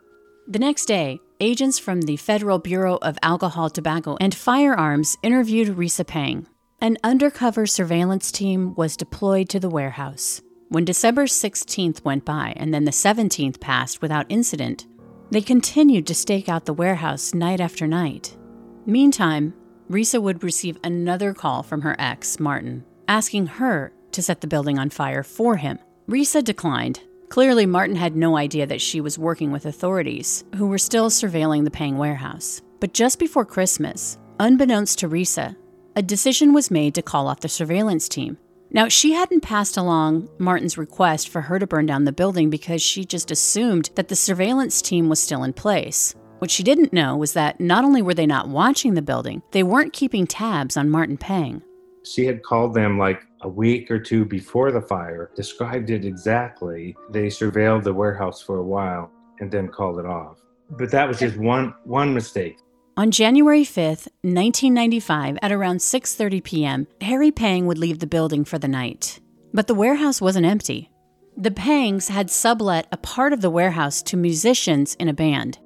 The 0.46 0.58
next 0.58 0.84
day, 0.84 1.20
agents 1.40 1.78
from 1.78 2.02
the 2.02 2.18
Federal 2.18 2.58
Bureau 2.58 2.98
of 3.00 3.16
Alcohol, 3.22 3.70
Tobacco, 3.70 4.18
and 4.20 4.34
Firearms 4.34 5.16
interviewed 5.22 5.68
Risa 5.68 6.06
Pang. 6.06 6.46
An 6.82 6.98
undercover 7.02 7.64
surveillance 7.64 8.30
team 8.30 8.74
was 8.74 8.94
deployed 8.94 9.48
to 9.48 9.58
the 9.58 9.70
warehouse. 9.70 10.42
When 10.68 10.84
December 10.84 11.24
16th 11.24 12.04
went 12.04 12.26
by 12.26 12.52
and 12.56 12.74
then 12.74 12.84
the 12.84 12.90
17th 12.90 13.58
passed 13.58 14.02
without 14.02 14.26
incident, 14.28 14.86
they 15.30 15.40
continued 15.40 16.06
to 16.08 16.14
stake 16.14 16.50
out 16.50 16.66
the 16.66 16.74
warehouse 16.74 17.32
night 17.32 17.62
after 17.62 17.86
night. 17.86 18.36
Meantime, 18.84 19.54
Risa 19.90 20.20
would 20.20 20.44
receive 20.44 20.76
another 20.84 21.32
call 21.32 21.62
from 21.62 21.80
her 21.80 21.96
ex, 21.98 22.38
Martin, 22.38 22.84
asking 23.08 23.46
her 23.46 23.94
to 24.18 24.22
set 24.22 24.40
the 24.40 24.48
building 24.48 24.80
on 24.80 24.90
fire 24.90 25.22
for 25.22 25.54
him. 25.54 25.78
Risa 26.10 26.42
declined. 26.42 26.98
Clearly, 27.28 27.66
Martin 27.66 27.94
had 27.94 28.16
no 28.16 28.36
idea 28.36 28.66
that 28.66 28.80
she 28.80 29.00
was 29.00 29.16
working 29.16 29.52
with 29.52 29.64
authorities, 29.64 30.42
who 30.56 30.66
were 30.66 30.76
still 30.76 31.08
surveilling 31.08 31.62
the 31.62 31.70
Pang 31.70 31.96
warehouse. 31.98 32.60
But 32.80 32.94
just 32.94 33.20
before 33.20 33.44
Christmas, 33.44 34.18
unbeknownst 34.40 34.98
to 34.98 35.08
Risa, 35.08 35.54
a 35.94 36.02
decision 36.02 36.52
was 36.52 36.68
made 36.68 36.96
to 36.96 37.02
call 37.02 37.28
off 37.28 37.38
the 37.38 37.48
surveillance 37.48 38.08
team. 38.08 38.38
Now, 38.72 38.88
she 38.88 39.12
hadn't 39.12 39.42
passed 39.42 39.76
along 39.76 40.28
Martin's 40.38 40.76
request 40.76 41.28
for 41.28 41.42
her 41.42 41.60
to 41.60 41.66
burn 41.66 41.86
down 41.86 42.04
the 42.04 42.12
building 42.12 42.50
because 42.50 42.82
she 42.82 43.04
just 43.04 43.30
assumed 43.30 43.90
that 43.94 44.08
the 44.08 44.16
surveillance 44.16 44.82
team 44.82 45.08
was 45.08 45.20
still 45.20 45.44
in 45.44 45.52
place. 45.52 46.16
What 46.40 46.50
she 46.50 46.64
didn't 46.64 46.92
know 46.92 47.16
was 47.16 47.34
that 47.34 47.60
not 47.60 47.84
only 47.84 48.02
were 48.02 48.14
they 48.14 48.26
not 48.26 48.48
watching 48.48 48.94
the 48.94 49.02
building, 49.02 49.42
they 49.52 49.62
weren't 49.62 49.92
keeping 49.92 50.26
tabs 50.26 50.76
on 50.76 50.90
Martin 50.90 51.18
Pang. 51.18 51.62
She 52.08 52.24
had 52.24 52.42
called 52.42 52.74
them 52.74 52.98
like 52.98 53.22
a 53.42 53.48
week 53.48 53.90
or 53.90 53.98
two 53.98 54.24
before 54.24 54.72
the 54.72 54.80
fire, 54.80 55.30
described 55.36 55.90
it 55.90 56.04
exactly. 56.04 56.96
They 57.10 57.26
surveilled 57.26 57.84
the 57.84 57.92
warehouse 57.92 58.40
for 58.40 58.58
a 58.58 58.64
while 58.64 59.10
and 59.40 59.50
then 59.50 59.68
called 59.68 59.98
it 59.98 60.06
off. 60.06 60.38
But 60.70 60.90
that 60.90 61.06
was 61.06 61.18
just 61.18 61.36
one 61.36 61.74
one 61.84 62.14
mistake. 62.14 62.56
On 62.96 63.10
January 63.10 63.62
5th, 63.62 64.08
1995, 64.22 65.38
at 65.42 65.52
around 65.52 65.78
6:30 65.78 66.42
p.m., 66.42 66.86
Harry 67.00 67.30
Pang 67.30 67.66
would 67.66 67.78
leave 67.78 67.98
the 67.98 68.06
building 68.06 68.44
for 68.44 68.58
the 68.58 68.68
night. 68.68 69.20
But 69.52 69.66
the 69.66 69.74
warehouse 69.74 70.20
wasn't 70.20 70.46
empty. 70.46 70.90
The 71.36 71.52
Pangs 71.52 72.08
had 72.08 72.30
sublet 72.30 72.88
a 72.90 72.96
part 72.96 73.32
of 73.32 73.40
the 73.40 73.50
warehouse 73.50 74.02
to 74.02 74.16
musicians 74.16 74.94
in 74.96 75.08
a 75.08 75.12
band. 75.14 75.58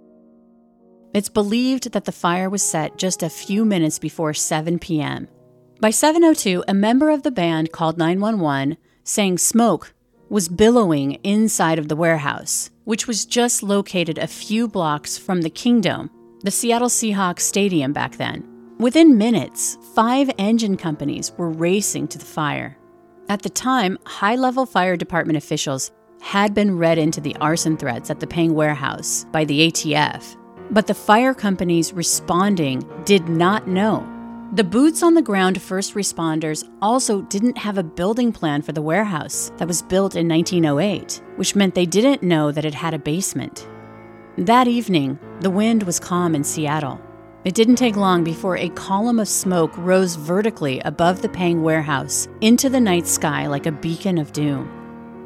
It's 1.15 1.29
believed 1.29 1.93
that 1.93 2.05
the 2.05 2.13
fire 2.13 2.51
was 2.51 2.63
set 2.63 2.99
just 2.99 3.23
a 3.23 3.31
few 3.31 3.65
minutes 3.65 3.99
before 3.99 4.35
7 4.35 4.79
p.m. 4.79 5.29
By 5.83 5.91
7:02, 5.91 6.63
a 6.69 6.75
member 6.75 7.11
of 7.11 7.25
the 7.25 7.33
band 7.33 7.73
called 7.73 7.99
911 7.99 8.77
saying 9.03 9.39
smoke 9.39 9.93
was 10.29 10.49
billowing 10.49 11.15
inside 11.25 11.77
of 11.77 11.89
the 11.89 11.97
warehouse, 11.97 12.71
which 12.85 13.09
was 13.09 13.27
just 13.27 13.65
located 13.65 14.17
a 14.17 14.29
few 14.29 14.69
blocks 14.69 15.19
from 15.19 15.43
the 15.43 15.51
Kingdome, 15.51 16.09
the 16.45 16.53
Seattle 16.53 16.89
Seahawks 16.89 17.41
stadium 17.41 17.93
back 17.93 18.17
then. 18.17 18.45
Within 18.79 19.19
minutes, 19.19 19.77
five 19.93 20.31
engine 20.39 20.77
companies 20.77 21.33
were 21.37 21.51
racing 21.51 22.07
to 22.09 22.19
the 22.19 22.33
fire. 22.39 22.79
At 23.29 23.43
the 23.43 23.51
time, 23.51 23.99
high 24.07 24.37
level 24.37 24.67
fire 24.67 24.97
department 24.97 25.37
officials 25.37 25.91
had 26.21 26.55
been 26.55 26.79
read 26.79 26.99
into 26.99 27.21
the 27.21 27.35
arson 27.41 27.77
threats 27.77 28.09
at 28.09 28.21
the 28.21 28.29
Pang 28.29 28.55
warehouse 28.55 29.27
by 29.33 29.45
the 29.45 29.69
ATF 29.69 30.37
but 30.73 30.87
the 30.87 30.95
fire 30.95 31.35
companies 31.35 31.93
responding 31.93 32.83
did 33.05 33.29
not 33.29 33.69
know. 33.69 34.12
The 34.55 34.65
boots 34.65 35.03
on 35.03 35.15
the 35.15 35.23
ground 35.23 35.63
first 35.63 35.95
responders 35.95 36.69
also 36.83 37.23
didn't 37.23 37.57
have 37.57 37.79
a 37.79 37.83
building 37.83 38.33
plan 38.33 38.61
for 38.61 38.73
the 38.73 38.83
warehouse 38.83 39.51
that 39.57 39.67
was 39.67 39.81
built 39.81 40.15
in 40.15 40.29
1908, 40.29 41.23
which 41.37 41.57
meant 41.57 41.75
they 41.75 41.87
didn't 41.87 42.23
know 42.23 42.53
that 42.53 42.67
it 42.67 42.75
had 42.75 42.93
a 42.93 42.99
basement. 42.99 43.67
That 44.37 44.69
evening, 44.69 45.19
the 45.41 45.49
wind 45.49 45.85
was 45.85 45.99
calm 45.99 46.35
in 46.35 46.45
Seattle. 46.45 47.01
It 47.47 47.55
didn't 47.55 47.77
take 47.77 47.97
long 47.97 48.25
before 48.25 48.59
a 48.59 48.69
column 48.69 49.21
of 49.21 49.29
smoke 49.29 49.73
rose 49.79 50.17
vertically 50.17 50.81
above 50.81 51.23
the 51.23 51.31
Pang 51.31 51.63
warehouse 51.63 52.29
into 52.43 52.69
the 52.69 52.79
night 52.79 53.07
sky 53.07 53.47
like 53.47 53.65
a 53.65 53.73
beacon 53.73 54.19
of 54.19 54.35
doom. 54.35 54.69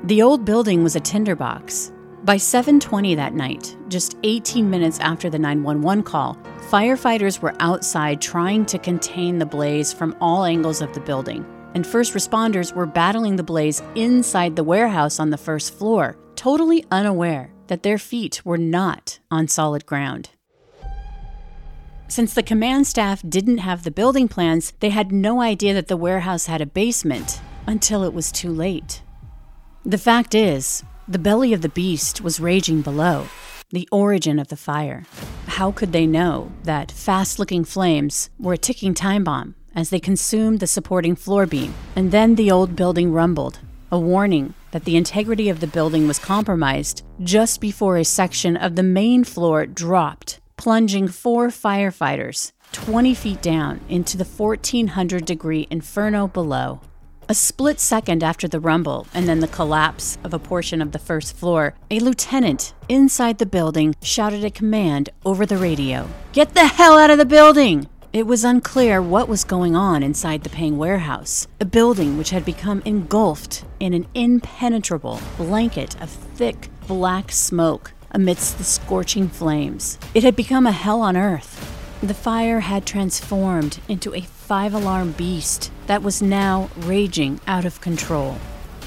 The 0.05 0.23
old 0.23 0.45
building 0.45 0.85
was 0.85 0.95
a 0.95 1.01
tinderbox, 1.01 1.91
by 2.23 2.37
7:20 2.37 3.17
that 3.17 3.35
night, 3.35 3.77
just 3.89 4.17
18 4.23 4.71
minutes 4.71 5.01
after 5.01 5.29
the 5.29 5.39
911 5.39 6.05
call, 6.05 6.39
firefighters 6.67 7.41
were 7.41 7.55
outside 7.61 8.21
trying 8.21 8.67
to 8.67 8.79
contain 8.79 9.39
the 9.39 9.47
blaze 9.47 9.93
from 9.93 10.17
all 10.21 10.45
angles 10.45 10.83
of 10.83 10.93
the 10.95 11.01
building, 11.01 11.47
and 11.75 11.87
first 11.87 12.13
responders 12.13 12.75
were 12.75 12.87
battling 12.87 13.37
the 13.37 13.43
blaze 13.43 13.83
inside 13.95 14.57
the 14.57 14.65
warehouse 14.65 15.21
on 15.21 15.31
the 15.31 15.39
first 15.39 15.75
floor, 15.75 16.17
totally 16.35 16.85
unaware 16.91 17.53
that 17.69 17.85
their 17.85 17.99
feet 17.99 18.45
were 18.45 18.59
not 18.59 19.21
on 19.31 19.47
solid 19.47 19.87
ground. 19.87 20.31
Since 22.09 22.35
the 22.35 22.43
command 22.43 22.87
staff 22.87 23.23
didn't 23.29 23.59
have 23.59 23.85
the 23.85 23.91
building 23.93 24.27
plans, 24.27 24.73
they 24.81 24.91
had 24.91 25.13
no 25.13 25.41
idea 25.41 25.73
that 25.75 25.87
the 25.87 25.97
warehouse 25.97 26.47
had 26.47 26.61
a 26.61 26.67
basement 26.67 27.41
until 27.67 28.03
it 28.03 28.13
was 28.13 28.33
too 28.33 28.51
late. 28.51 29.03
The 29.85 29.99
fact 29.99 30.35
is, 30.35 30.85
the 31.07 31.19
belly 31.19 31.53
of 31.53 31.63
the 31.63 31.69
beast 31.69 32.21
was 32.21 32.41
raging 32.41 32.83
below, 32.83 33.27
the 33.71 33.89
origin 33.91 34.39
of 34.39 34.49
the 34.49 34.57
fire. 34.57 35.05
How 35.47 35.73
could 35.73 35.93
they 35.93 36.07
know 36.07 36.53
that 36.65 36.93
fast 36.93 37.39
looking 37.39 37.65
flames 37.65 38.31
were 38.39 38.55
a 38.55 38.59
ticking 38.59 38.95
time 38.95 39.25
bomb 39.25 39.55
as 39.75 39.91
they 39.91 40.01
consumed 40.01 40.61
the 40.61 40.67
supporting 40.67 41.17
floor 41.17 41.47
beam? 41.47 41.75
And 41.95 42.13
then 42.13 42.35
the 42.35 42.51
old 42.51 42.77
building 42.77 43.13
rumbled, 43.13 43.59
a 43.91 43.99
warning 43.99 44.55
that 44.71 44.85
the 44.85 44.97
integrity 44.97 45.49
of 45.49 45.61
the 45.61 45.67
building 45.67 46.07
was 46.07 46.19
compromised 46.19 47.03
just 47.23 47.61
before 47.61 47.97
a 47.97 48.05
section 48.05 48.57
of 48.57 48.77
the 48.77 48.83
main 48.83 49.25
floor 49.25 49.67
dropped, 49.67 50.41
plunging 50.57 51.09
four 51.09 51.49
firefighters 51.49 52.53
20 52.73 53.15
feet 53.15 53.43
down 53.43 53.81
into 53.89 54.17
the 54.17 54.25
1400 54.25 55.25
degree 55.25 55.67
inferno 55.71 56.29
below. 56.29 56.81
A 57.29 57.35
split 57.35 57.81
second 57.81 58.23
after 58.23 58.47
the 58.47 58.61
rumble 58.61 59.09
and 59.13 59.27
then 59.27 59.41
the 59.41 59.49
collapse 59.49 60.17
of 60.23 60.33
a 60.33 60.39
portion 60.39 60.81
of 60.81 60.93
the 60.93 61.01
first 61.01 61.35
floor, 61.35 61.75
a 61.91 61.99
lieutenant 61.99 62.73
inside 62.89 63.39
the 63.39 63.47
building 63.47 63.97
shouted 64.01 64.45
a 64.45 64.51
command 64.51 65.11
over 65.25 65.45
the 65.45 65.57
radio 65.57 66.09
Get 66.33 66.55
the 66.55 66.69
hell 66.69 66.97
out 66.97 67.11
of 67.11 67.19
the 67.19 67.25
building! 67.25 67.89
It 68.13 68.29
was 68.29 68.45
unclear 68.45 69.03
what 69.03 69.29
was 69.29 69.43
going 69.43 69.75
on 69.75 70.05
inside 70.05 70.45
the 70.45 70.51
Pang 70.51 70.79
warehouse, 70.79 71.49
a 71.61 71.65
building 71.65 72.17
which 72.17 72.31
had 72.31 72.45
become 72.45 72.81
engulfed 72.85 73.65
in 73.81 73.93
an 73.93 74.07
impenetrable 74.15 75.21
blanket 75.37 76.01
of 76.01 76.09
thick 76.09 76.69
black 76.87 77.33
smoke 77.33 77.93
amidst 78.13 78.57
the 78.57 78.65
scorching 78.65 79.29
flames. 79.29 79.99
It 80.15 80.23
had 80.23 80.37
become 80.37 80.65
a 80.65 80.73
hell 80.73 81.03
on 81.03 81.17
earth. 81.17 81.76
The 82.03 82.13
fire 82.13 82.61
had 82.61 82.85
transformed 82.85 83.81
into 83.89 84.15
a 84.15 84.21
five 84.21 84.75
alarm 84.75 85.13
beast 85.13 85.73
that 85.87 86.03
was 86.03 86.21
now 86.21 86.69
raging 86.81 87.41
out 87.47 87.65
of 87.65 87.81
control. 87.81 88.37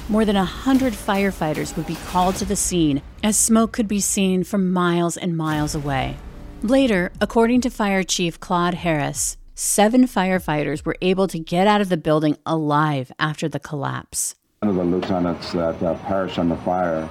More 0.08 0.26
than 0.26 0.36
a 0.36 0.46
hundred 0.46 0.94
firefighters 0.94 1.76
would 1.76 1.88
be 1.88 1.96
called 1.96 2.36
to 2.36 2.46
the 2.46 2.56
scene 2.56 3.02
as 3.24 3.36
smoke 3.36 3.72
could 3.72 3.88
be 3.88 4.00
seen 4.00 4.44
from 4.44 4.72
miles 4.72 5.18
and 5.18 5.36
miles 5.36 5.74
away. 5.74 6.18
Later, 6.62 7.12
according 7.20 7.62
to 7.62 7.72
Fire 7.72 8.04
Chief 8.04 8.40
Claude 8.40 8.76
Harris, 8.76 9.38
seven 9.56 10.04
firefighters 10.04 10.86
were 10.86 10.96
able 11.02 11.28
to 11.28 11.40
get 11.40 11.66
out 11.66 11.82
of 11.82 11.90
the 11.90 11.98
building 11.98 12.38
alive 12.46 13.12
after 13.18 13.50
the 13.50 13.60
collapse. 13.60 14.36
One 14.60 14.70
of 14.70 14.76
the 14.76 14.84
lieutenants 14.84 15.52
that 15.54 15.82
uh, 15.82 15.96
perished 16.06 16.38
in 16.38 16.50
the 16.50 16.58
fire 16.58 17.10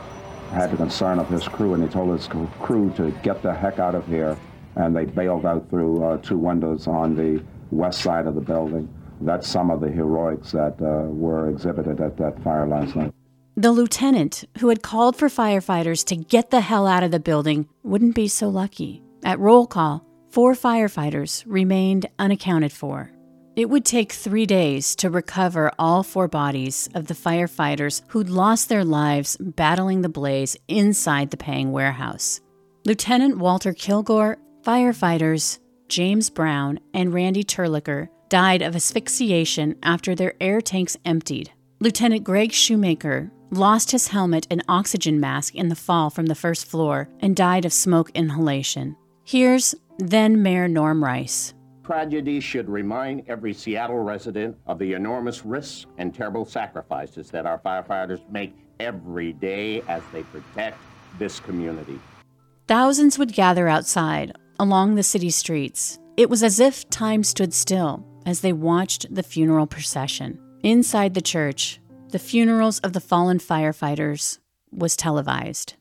had 0.53 0.71
the 0.71 0.77
concern 0.77 1.19
of 1.19 1.29
his 1.29 1.47
crew, 1.49 1.75
and 1.75 1.83
he 1.83 1.89
told 1.89 2.17
his 2.17 2.29
crew 2.61 2.93
to 2.97 3.11
get 3.23 3.43
the 3.43 3.53
heck 3.53 3.79
out 3.79 3.95
of 3.95 4.07
here. 4.07 4.37
And 4.79 4.97
they 4.97 5.05
bailed 5.05 5.45
out 5.45 5.69
through 5.69 6.03
uh, 6.03 6.17
two 6.19 6.39
windows 6.39 6.87
on 6.87 7.15
the 7.15 7.43
west 7.71 8.01
side 8.01 8.27
of 8.27 8.35
the 8.35 8.41
building. 8.41 8.89
That's 9.21 9.47
some 9.47 9.71
of 9.71 9.81
the 9.81 9.91
heroics 9.91 10.53
that 10.53 10.81
uh, 10.81 11.11
were 11.11 11.51
exhibited 11.51 12.01
at 12.01 12.17
that 12.17 12.43
fire 12.43 12.67
last 12.67 12.97
night. 12.97 13.13
The 13.57 13.73
lieutenant 13.73 14.45
who 14.59 14.69
had 14.69 14.83
called 14.83 15.17
for 15.17 15.29
firefighters 15.29 16.05
to 16.07 16.17
get 16.17 16.51
the 16.51 16.61
hell 16.61 16.87
out 16.87 17.03
of 17.03 17.11
the 17.11 17.19
building 17.19 17.69
wouldn't 17.83 18.15
be 18.15 18.29
so 18.29 18.49
lucky. 18.49 19.03
At 19.25 19.41
roll 19.41 19.67
call, 19.67 20.07
four 20.31 20.55
firefighters 20.55 21.43
remained 21.45 22.07
unaccounted 22.21 22.73
for. 22.73 23.11
It 23.57 23.69
would 23.69 23.85
take 23.85 24.13
three 24.13 24.47
days 24.47 24.95
to 24.95 25.11
recover 25.11 25.73
all 25.77 26.05
four 26.05 26.29
bodies 26.29 26.89
of 26.95 27.09
the 27.09 27.15
firefighters 27.15 28.03
who'd 28.07 28.31
lost 28.31 28.69
their 28.69 28.85
lives 28.85 29.37
battling 29.41 30.03
the 30.03 30.09
blaze 30.09 30.57
inside 30.69 31.33
the 31.33 31.37
Pang 31.37 31.73
warehouse. 31.73 32.41
Lieutenant 32.85 33.39
Walter 33.39 33.73
Kilgore, 33.73 34.39
firefighters 34.69 35.61
James 35.89 36.29
Brown 36.29 36.79
and 36.93 37.15
Randy 37.15 37.43
Terlicker 37.43 38.09
died 38.29 38.61
of 38.61 38.77
asphyxiation 38.77 39.75
after 39.83 40.15
their 40.15 40.35
air 40.43 40.61
tanks 40.61 40.95
emptied. 41.07 41.51
Lieutenant 41.81 42.23
Greg 42.23 42.53
Shoemaker 42.53 43.33
lost 43.51 43.93
his 43.93 44.09
helmet 44.09 44.47
and 44.51 44.63
oxygen 44.69 45.19
mask 45.21 45.55
in 45.55 45.71
the 45.71 45.75
fall 45.75 46.11
from 46.11 46.27
the 46.27 46.35
first 46.35 46.67
floor 46.67 47.09
and 47.21 47.35
died 47.35 47.65
of 47.65 47.73
smoke 47.73 48.11
inhalation. 48.11 48.95
Here's 49.25 49.75
then 49.97 50.43
Mayor 50.43 50.69
Norm 50.69 51.03
Rice. 51.03 51.55
Tragedy 51.83 52.39
should 52.39 52.69
remind 52.69 53.27
every 53.27 53.55
Seattle 53.55 54.01
resident 54.01 54.55
of 54.67 54.79
the 54.79 54.93
enormous 54.93 55.47
risks 55.47 55.87
and 55.97 56.15
terrible 56.15 56.45
sacrifices 56.45 57.31
that 57.31 57.47
our 57.47 57.59
firefighters 57.61 58.21
make 58.31 58.55
every 58.81 59.33
day 59.33 59.81
as 59.89 60.03
they 60.13 60.25
protect 60.25 60.77
this 61.19 61.41
community. 61.41 61.99
Thousands 62.67 63.19
would 63.19 63.33
gather 63.33 63.67
outside 63.67 64.37
along 64.59 64.95
the 64.95 65.03
city 65.03 65.31
streets. 65.31 65.99
It 66.17 66.29
was 66.29 66.43
as 66.43 66.61
if 66.61 66.89
time 66.91 67.23
stood 67.23 67.55
still 67.55 68.05
as 68.27 68.41
they 68.41 68.53
watched 68.53 69.13
the 69.15 69.23
funeral 69.23 69.67
procession. 69.67 70.39
Inside 70.63 71.15
the 71.15 71.23
church, 71.23 71.81
the 72.11 72.19
funerals 72.19 72.79
of 72.81 72.93
the 72.93 73.01
fallen 73.01 73.39
firefighters 73.39 74.39
was 74.71 74.97
televised. 74.97 75.75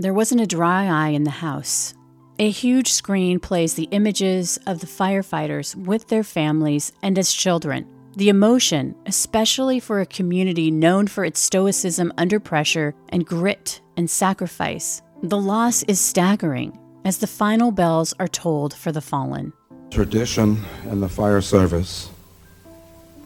There 0.00 0.14
wasn't 0.14 0.40
a 0.40 0.46
dry 0.46 0.86
eye 0.86 1.08
in 1.08 1.24
the 1.24 1.30
house. 1.30 1.92
A 2.38 2.50
huge 2.50 2.92
screen 2.92 3.40
plays 3.40 3.74
the 3.74 3.88
images 3.90 4.56
of 4.64 4.78
the 4.78 4.86
firefighters 4.86 5.74
with 5.74 6.06
their 6.06 6.22
families 6.22 6.92
and 7.02 7.18
as 7.18 7.32
children. 7.32 7.84
The 8.14 8.28
emotion, 8.28 8.94
especially 9.06 9.80
for 9.80 10.00
a 10.00 10.06
community 10.06 10.70
known 10.70 11.08
for 11.08 11.24
its 11.24 11.40
stoicism 11.40 12.12
under 12.16 12.38
pressure 12.38 12.94
and 13.08 13.26
grit 13.26 13.80
and 13.96 14.08
sacrifice. 14.08 15.02
The 15.24 15.36
loss 15.36 15.82
is 15.84 15.98
staggering 15.98 16.78
as 17.04 17.18
the 17.18 17.26
final 17.26 17.72
bells 17.72 18.14
are 18.20 18.28
tolled 18.28 18.74
for 18.74 18.92
the 18.92 19.00
fallen. 19.00 19.52
Tradition 19.90 20.62
in 20.84 21.00
the 21.00 21.08
fire 21.08 21.40
service 21.40 22.08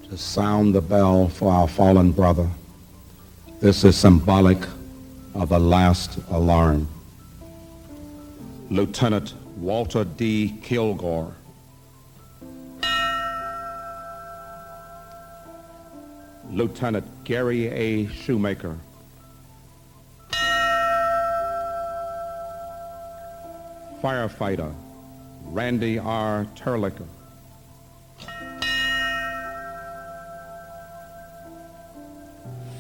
to 0.09 0.17
sound 0.17 0.75
the 0.75 0.81
bell 0.81 1.29
for 1.29 1.53
our 1.53 1.69
fallen 1.69 2.13
brother. 2.13 2.49
This 3.61 3.85
is 3.85 3.95
symbolic 3.95 4.59
of 5.35 5.49
the 5.49 5.59
last 5.59 6.19
alarm. 6.31 6.89
Lieutenant 8.71 9.35
Walter 9.57 10.05
D. 10.05 10.59
Kilgore. 10.63 11.35
Lieutenant 16.51 17.25
Gary 17.25 17.69
A. 17.69 18.07
Shoemaker. 18.09 18.79
Firefighter 24.03 24.75
Randy 25.45 25.99
R. 25.99 26.47
Terlicker. 26.57 27.07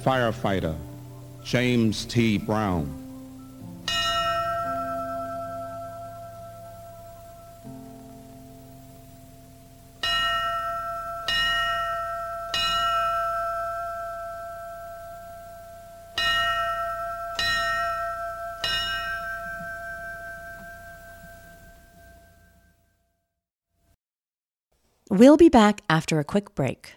Firefighter 0.02 0.76
James 1.44 2.04
T. 2.04 2.38
Brown. 2.38 2.98
We'll 25.10 25.36
be 25.36 25.50
back 25.50 25.82
after 25.90 26.18
a 26.18 26.24
quick 26.24 26.54
break 26.54 26.94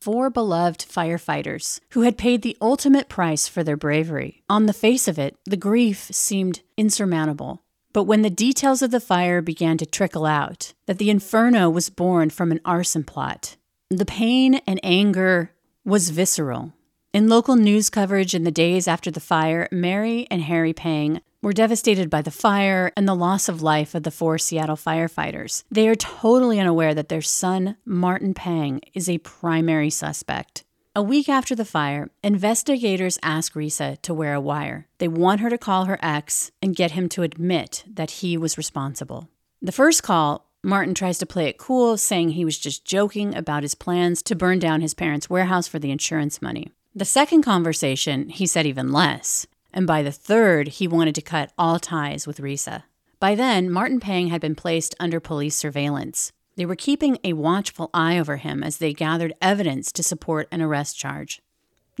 four 0.00 0.30
beloved 0.30 0.80
firefighters 0.80 1.80
who 1.90 2.02
had 2.02 2.16
paid 2.16 2.42
the 2.42 2.56
ultimate 2.60 3.08
price 3.08 3.46
for 3.46 3.62
their 3.62 3.76
bravery. 3.76 4.42
On 4.48 4.66
the 4.66 4.72
face 4.72 5.06
of 5.06 5.18
it, 5.18 5.36
the 5.44 5.56
grief 5.56 6.08
seemed 6.10 6.62
insurmountable. 6.76 7.62
But 7.92 8.04
when 8.04 8.22
the 8.22 8.30
details 8.30 8.82
of 8.82 8.92
the 8.92 9.00
fire 9.00 9.42
began 9.42 9.76
to 9.78 9.86
trickle 9.86 10.24
out, 10.24 10.72
that 10.86 10.98
the 10.98 11.10
inferno 11.10 11.68
was 11.68 11.90
born 11.90 12.30
from 12.30 12.52
an 12.52 12.60
arson 12.64 13.04
plot, 13.04 13.56
the 13.90 14.06
pain 14.06 14.60
and 14.66 14.78
anger 14.82 15.50
was 15.84 16.10
visceral. 16.10 16.72
In 17.12 17.28
local 17.28 17.56
news 17.56 17.90
coverage 17.90 18.34
in 18.34 18.44
the 18.44 18.52
days 18.52 18.86
after 18.86 19.10
the 19.10 19.18
fire, 19.18 19.68
Mary 19.72 20.28
and 20.30 20.42
Harry 20.42 20.72
Pang 20.72 21.20
were 21.42 21.52
devastated 21.52 22.10
by 22.10 22.22
the 22.22 22.30
fire 22.30 22.92
and 22.96 23.08
the 23.08 23.14
loss 23.14 23.48
of 23.48 23.62
life 23.62 23.94
of 23.94 24.02
the 24.02 24.10
four 24.10 24.38
Seattle 24.38 24.76
firefighters. 24.76 25.64
They 25.70 25.88
are 25.88 25.94
totally 25.94 26.60
unaware 26.60 26.94
that 26.94 27.08
their 27.08 27.22
son, 27.22 27.76
Martin 27.84 28.34
Pang, 28.34 28.80
is 28.92 29.08
a 29.08 29.18
primary 29.18 29.90
suspect. 29.90 30.64
A 30.94 31.02
week 31.02 31.28
after 31.28 31.54
the 31.54 31.64
fire, 31.64 32.10
investigators 32.22 33.18
ask 33.22 33.54
Risa 33.54 34.00
to 34.02 34.12
wear 34.12 34.34
a 34.34 34.40
wire. 34.40 34.88
They 34.98 35.08
want 35.08 35.40
her 35.40 35.48
to 35.48 35.56
call 35.56 35.84
her 35.84 35.98
ex 36.02 36.50
and 36.60 36.76
get 36.76 36.90
him 36.90 37.08
to 37.10 37.22
admit 37.22 37.84
that 37.86 38.10
he 38.10 38.36
was 38.36 38.58
responsible. 38.58 39.28
The 39.62 39.72
first 39.72 40.02
call, 40.02 40.50
Martin 40.62 40.94
tries 40.94 41.18
to 41.18 41.26
play 41.26 41.46
it 41.46 41.58
cool, 41.58 41.96
saying 41.96 42.30
he 42.30 42.44
was 42.44 42.58
just 42.58 42.84
joking 42.84 43.34
about 43.34 43.62
his 43.62 43.74
plans 43.74 44.22
to 44.24 44.34
burn 44.34 44.58
down 44.58 44.80
his 44.80 44.94
parents' 44.94 45.30
warehouse 45.30 45.68
for 45.68 45.78
the 45.78 45.90
insurance 45.90 46.42
money. 46.42 46.72
The 46.94 47.04
second 47.04 47.42
conversation, 47.42 48.28
he 48.28 48.46
said 48.46 48.66
even 48.66 48.92
less 48.92 49.46
and 49.72 49.86
by 49.86 50.02
the 50.02 50.12
third, 50.12 50.68
he 50.68 50.88
wanted 50.88 51.14
to 51.14 51.22
cut 51.22 51.52
all 51.58 51.78
ties 51.78 52.26
with 52.26 52.38
Risa. 52.38 52.84
By 53.18 53.34
then, 53.34 53.70
Martin 53.70 54.00
Pang 54.00 54.28
had 54.28 54.40
been 54.40 54.54
placed 54.54 54.94
under 54.98 55.20
police 55.20 55.54
surveillance. 55.54 56.32
They 56.56 56.66
were 56.66 56.76
keeping 56.76 57.18
a 57.22 57.34
watchful 57.34 57.90
eye 57.92 58.18
over 58.18 58.38
him 58.38 58.62
as 58.62 58.78
they 58.78 58.92
gathered 58.92 59.34
evidence 59.40 59.92
to 59.92 60.02
support 60.02 60.48
an 60.50 60.62
arrest 60.62 60.98
charge. 60.98 61.40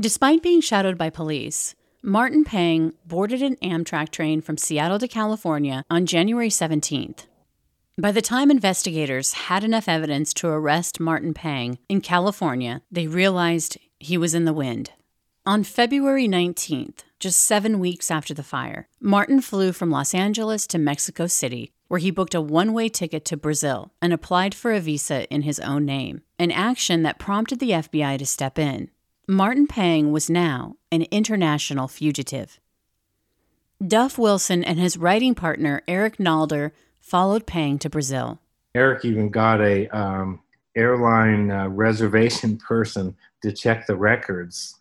Despite 0.00 0.42
being 0.42 0.60
shadowed 0.60 0.96
by 0.96 1.10
police, 1.10 1.74
Martin 2.02 2.44
Pang 2.44 2.94
boarded 3.04 3.42
an 3.42 3.56
Amtrak 3.56 4.08
train 4.10 4.40
from 4.40 4.56
Seattle 4.56 4.98
to 4.98 5.08
California 5.08 5.84
on 5.90 6.06
January 6.06 6.48
17th. 6.48 7.26
By 7.98 8.12
the 8.12 8.22
time 8.22 8.50
investigators 8.50 9.34
had 9.34 9.62
enough 9.62 9.86
evidence 9.86 10.32
to 10.34 10.48
arrest 10.48 11.00
Martin 11.00 11.34
Pang 11.34 11.78
in 11.90 12.00
California, 12.00 12.80
they 12.90 13.06
realized 13.06 13.76
he 13.98 14.16
was 14.16 14.34
in 14.34 14.46
the 14.46 14.54
wind. 14.54 14.92
On 15.44 15.62
February 15.62 16.26
19th, 16.26 17.00
just 17.20 17.42
seven 17.42 17.78
weeks 17.78 18.10
after 18.10 18.32
the 18.32 18.42
fire, 18.42 18.88
Martin 18.98 19.42
flew 19.42 19.72
from 19.72 19.90
Los 19.90 20.14
Angeles 20.14 20.66
to 20.66 20.78
Mexico 20.78 21.26
City, 21.26 21.70
where 21.86 22.00
he 22.00 22.10
booked 22.10 22.34
a 22.34 22.40
one 22.40 22.72
way 22.72 22.88
ticket 22.88 23.26
to 23.26 23.36
Brazil 23.36 23.92
and 24.00 24.12
applied 24.12 24.54
for 24.54 24.72
a 24.72 24.80
visa 24.80 25.28
in 25.32 25.42
his 25.42 25.60
own 25.60 25.84
name, 25.84 26.22
an 26.38 26.50
action 26.50 27.02
that 27.02 27.18
prompted 27.18 27.60
the 27.60 27.70
FBI 27.70 28.18
to 28.18 28.24
step 28.24 28.58
in. 28.58 28.90
Martin 29.28 29.66
Pang 29.66 30.10
was 30.10 30.30
now 30.30 30.76
an 30.90 31.02
international 31.10 31.86
fugitive. 31.86 32.58
Duff 33.86 34.18
Wilson 34.18 34.64
and 34.64 34.78
his 34.78 34.96
writing 34.96 35.34
partner, 35.34 35.82
Eric 35.86 36.16
Nalder, 36.16 36.72
followed 37.00 37.46
Pang 37.46 37.78
to 37.78 37.90
Brazil. 37.90 38.40
Eric 38.74 39.04
even 39.04 39.28
got 39.28 39.60
a 39.60 39.88
um, 39.88 40.40
airline 40.74 41.50
uh, 41.50 41.68
reservation 41.68 42.56
person 42.56 43.14
to 43.42 43.52
check 43.52 43.86
the 43.86 43.96
records 43.96 44.76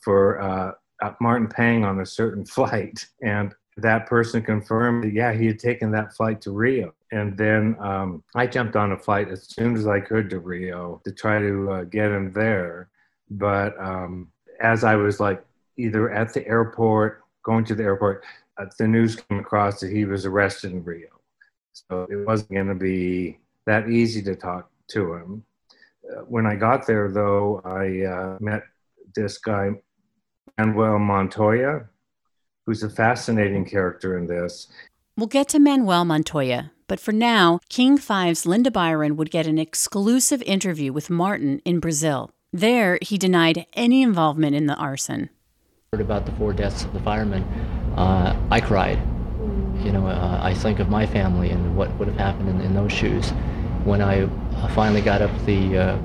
for 0.00 0.40
uh, 0.40 0.72
Martin 1.20 1.48
Pang 1.48 1.84
on 1.84 2.00
a 2.00 2.06
certain 2.06 2.44
flight, 2.56 3.06
and 3.22 3.54
that 3.76 4.06
person 4.06 4.42
confirmed 4.42 5.04
that, 5.04 5.12
yeah, 5.12 5.32
he 5.32 5.46
had 5.46 5.58
taken 5.58 5.90
that 5.92 6.14
flight 6.14 6.40
to 6.42 6.50
Rio. 6.50 6.94
And 7.12 7.36
then 7.36 7.76
um, 7.78 8.24
I 8.34 8.46
jumped 8.46 8.74
on 8.74 8.92
a 8.92 8.98
flight 8.98 9.28
as 9.28 9.48
soon 9.48 9.76
as 9.76 9.86
I 9.86 10.00
could 10.00 10.30
to 10.30 10.40
Rio 10.40 11.00
to 11.04 11.12
try 11.12 11.38
to 11.38 11.70
uh, 11.70 11.84
get 11.84 12.10
him 12.10 12.32
there. 12.32 12.88
But 13.30 13.78
um, 13.78 14.30
as 14.60 14.82
I 14.82 14.96
was 14.96 15.20
like 15.20 15.44
either 15.76 16.10
at 16.10 16.32
the 16.32 16.46
airport, 16.46 17.22
going 17.42 17.64
to 17.66 17.74
the 17.74 17.82
airport, 17.82 18.24
uh, 18.58 18.66
the 18.78 18.88
news 18.88 19.16
came 19.16 19.38
across 19.38 19.80
that 19.80 19.92
he 19.92 20.04
was 20.04 20.24
arrested 20.24 20.72
in 20.72 20.82
Rio. 20.82 21.08
So 21.72 22.06
it 22.10 22.26
wasn't 22.26 22.52
going 22.52 22.68
to 22.68 22.74
be 22.74 23.38
that 23.66 23.90
easy 23.90 24.22
to 24.22 24.34
talk 24.34 24.70
to 24.88 25.14
him. 25.14 25.44
Uh, 26.10 26.22
when 26.22 26.46
I 26.46 26.54
got 26.56 26.86
there, 26.86 27.10
though, 27.10 27.60
I 27.64 28.04
uh, 28.04 28.38
met 28.40 28.62
this 29.14 29.38
guy, 29.38 29.70
Manuel 30.58 30.98
Montoya, 30.98 31.86
who's 32.66 32.82
a 32.82 32.90
fascinating 32.90 33.64
character 33.64 34.16
in 34.16 34.26
this. 34.26 34.68
We'll 35.16 35.26
get 35.26 35.48
to 35.50 35.58
Manuel 35.58 36.04
Montoya, 36.04 36.72
but 36.88 37.00
for 37.00 37.12
now, 37.12 37.60
King 37.68 37.96
Five's 37.96 38.46
Linda 38.46 38.70
Byron 38.70 39.16
would 39.16 39.30
get 39.30 39.46
an 39.46 39.58
exclusive 39.58 40.42
interview 40.42 40.92
with 40.92 41.10
Martin 41.10 41.60
in 41.64 41.80
Brazil. 41.80 42.30
There, 42.52 42.98
he 43.02 43.18
denied 43.18 43.66
any 43.74 44.02
involvement 44.02 44.54
in 44.56 44.66
the 44.66 44.76
arson. 44.76 45.30
Heard 45.92 46.00
about 46.00 46.26
the 46.26 46.32
four 46.32 46.52
deaths 46.52 46.84
of 46.84 46.92
the 46.92 47.00
firemen. 47.00 47.42
Uh, 47.96 48.38
I 48.50 48.60
cried. 48.60 48.98
You 49.84 49.92
know, 49.92 50.06
uh, 50.06 50.40
I 50.42 50.54
think 50.54 50.78
of 50.78 50.88
my 50.88 51.06
family 51.06 51.50
and 51.50 51.76
what 51.76 51.90
would 51.98 52.08
have 52.08 52.16
happened 52.16 52.48
in, 52.48 52.60
in 52.60 52.74
those 52.74 52.92
shoes. 52.92 53.30
When 53.84 54.00
I 54.00 54.22
uh, 54.22 54.68
finally 54.74 55.00
got 55.00 55.22
up 55.22 55.30
the 55.44 55.78
uh, 55.78 55.98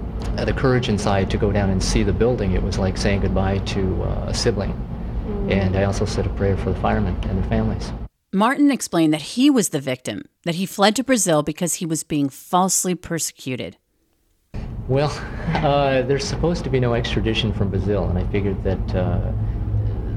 the 0.45 0.53
courage 0.53 0.89
inside 0.89 1.29
to 1.31 1.37
go 1.37 1.51
down 1.51 1.69
and 1.69 1.81
see 1.81 2.03
the 2.03 2.13
building, 2.13 2.53
it 2.53 2.63
was 2.63 2.77
like 2.77 2.97
saying 2.97 3.21
goodbye 3.21 3.59
to 3.59 4.03
uh, 4.03 4.25
a 4.27 4.33
sibling. 4.33 4.73
Mm. 5.25 5.51
And 5.51 5.75
I 5.75 5.83
also 5.83 6.05
said 6.05 6.25
a 6.25 6.29
prayer 6.29 6.57
for 6.57 6.71
the 6.71 6.79
firemen 6.79 7.15
and 7.23 7.41
their 7.41 7.49
families. 7.49 7.91
Martin 8.33 8.71
explained 8.71 9.13
that 9.13 9.21
he 9.21 9.49
was 9.49 9.69
the 9.69 9.79
victim, 9.79 10.23
that 10.43 10.55
he 10.55 10.65
fled 10.65 10.95
to 10.95 11.03
Brazil 11.03 11.43
because 11.43 11.75
he 11.75 11.85
was 11.85 12.03
being 12.03 12.29
falsely 12.29 12.95
persecuted. 12.95 13.77
Well, 14.87 15.09
uh, 15.55 16.03
there's 16.03 16.23
supposed 16.23 16.63
to 16.63 16.69
be 16.69 16.79
no 16.79 16.93
extradition 16.93 17.53
from 17.53 17.69
Brazil, 17.69 18.05
and 18.05 18.17
I 18.17 18.25
figured 18.31 18.63
that 18.63 18.95
uh, 18.95 19.31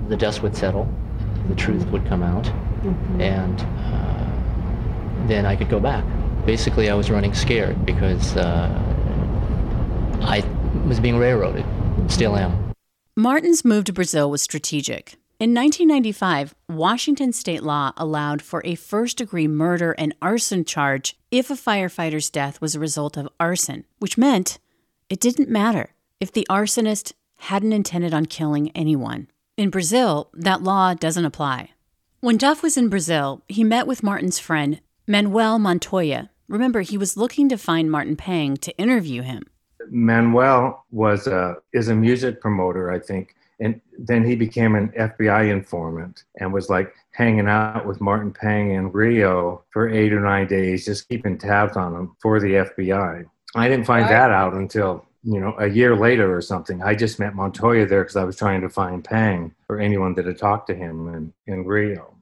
the 0.09 0.17
dust 0.17 0.43
would 0.43 0.57
settle, 0.57 0.88
the 1.49 1.55
truth 1.57 1.87
would 1.88 2.07
come 2.07 2.23
out, 2.23 2.45
mm-hmm. 2.45 3.21
and 3.21 3.61
uh, 3.61 5.27
then 5.27 5.45
I 5.45 5.57
could 5.57 5.69
go 5.69 5.81
back. 5.81 6.05
Basically, 6.47 6.90
I 6.90 6.95
was 6.95 7.11
running 7.11 7.35
scared 7.35 7.85
because 7.85 8.37
uh, 8.37 8.93
I 10.25 10.41
was 10.87 11.01
being 11.01 11.19
railroaded, 11.19 11.65
still 12.09 12.37
am. 12.37 12.73
Martin's 13.17 13.65
move 13.65 13.85
to 13.85 13.93
Brazil 13.93 14.31
was 14.31 14.43
strategic. 14.43 15.17
In 15.39 15.53
1995, 15.53 16.55
Washington 16.69 17.33
state 17.33 17.63
law 17.63 17.93
allowed 17.97 18.41
for 18.41 18.63
a 18.65 18.75
first 18.75 19.19
degree 19.19 19.47
murder 19.47 19.93
and 19.93 20.15
arson 20.23 20.65
charge 20.65 21.17
if 21.31 21.51
a 21.51 21.55
firefighter's 21.55 22.31
death 22.31 22.61
was 22.61 22.75
a 22.75 22.81
result 22.81 23.17
of 23.17 23.29
arson, 23.39 23.85
which 23.99 24.17
meant 24.17 24.59
it 25.11 25.21
didn't 25.21 25.51
matter 25.51 25.91
if 26.21 26.33
the 26.33 26.47
arsonist 26.49 27.13
hadn't 27.39 27.73
intended 27.73 28.15
on 28.15 28.27
killing 28.27 28.71
anyone. 28.75 29.29
In 29.57 29.71
Brazil, 29.71 30.31
that 30.33 30.63
law 30.63 30.95
doesn't 30.95 31.25
apply. 31.25 31.71
When 32.21 32.39
Duff 32.39 32.63
was 32.63 32.77
in 32.77 32.89
Brazil, 32.89 33.43
he 33.49 33.63
met 33.63 33.87
with 33.87 34.03
Martin's 34.03 34.39
friend, 34.39 34.81
Manuel 35.07 35.59
Montoya. 35.59 36.31
Remember, 36.49 36.81
he 36.81 36.97
was 36.97 37.17
looking 37.17 37.49
to 37.51 37.59
find 37.59 37.91
Martin 37.91 38.17
Pang 38.17 38.57
to 38.57 38.77
interview 38.79 39.23
him. 39.23 39.45
Manuel 39.90 40.85
was 40.90 41.27
a, 41.27 41.57
is 41.73 41.88
a 41.88 41.94
music 41.94 42.40
promoter, 42.40 42.90
I 42.90 42.99
think, 42.99 43.35
and 43.61 43.81
then 43.99 44.25
he 44.25 44.35
became 44.35 44.75
an 44.75 44.88
FBI 44.90 45.51
informant 45.51 46.25
and 46.40 46.53
was 46.53 46.68
like 46.68 46.94
hanging 47.12 47.47
out 47.47 47.87
with 47.87 48.01
Martin 48.01 48.33
Pang 48.33 48.73
in 48.73 48.90
Rio 48.90 49.62
for 49.70 49.88
eight 49.88 50.12
or 50.12 50.20
nine 50.20 50.47
days, 50.47 50.85
just 50.85 51.09
keeping 51.09 51.38
tabs 51.38 51.77
on 51.77 51.94
him 51.94 52.16
for 52.20 52.40
the 52.40 52.55
FBI. 52.55 53.25
I 53.55 53.68
didn't 53.68 53.87
find 53.87 54.09
that 54.09 54.31
out 54.31 54.55
until 54.55 55.07
you 55.23 55.40
know 55.40 55.55
a 55.59 55.68
year 55.68 55.97
later 55.97 56.37
or 56.37 56.42
something. 56.42 56.83
I 56.83 56.94
just 56.94 57.18
met 57.18 57.35
Montoya 57.35 57.87
there 57.87 58.03
because 58.03 58.16
I 58.16 58.25
was 58.25 58.37
trying 58.37 58.61
to 58.62 58.68
find 58.68 59.05
Pang 59.05 59.55
or 59.68 59.81
anyone 59.81 60.14
that 60.14 60.27
had 60.27 60.38
talked 60.38 60.66
to 60.68 60.75
him 60.75 61.09
in, 61.14 61.33
in 61.53 61.64
Rio. 61.64 62.14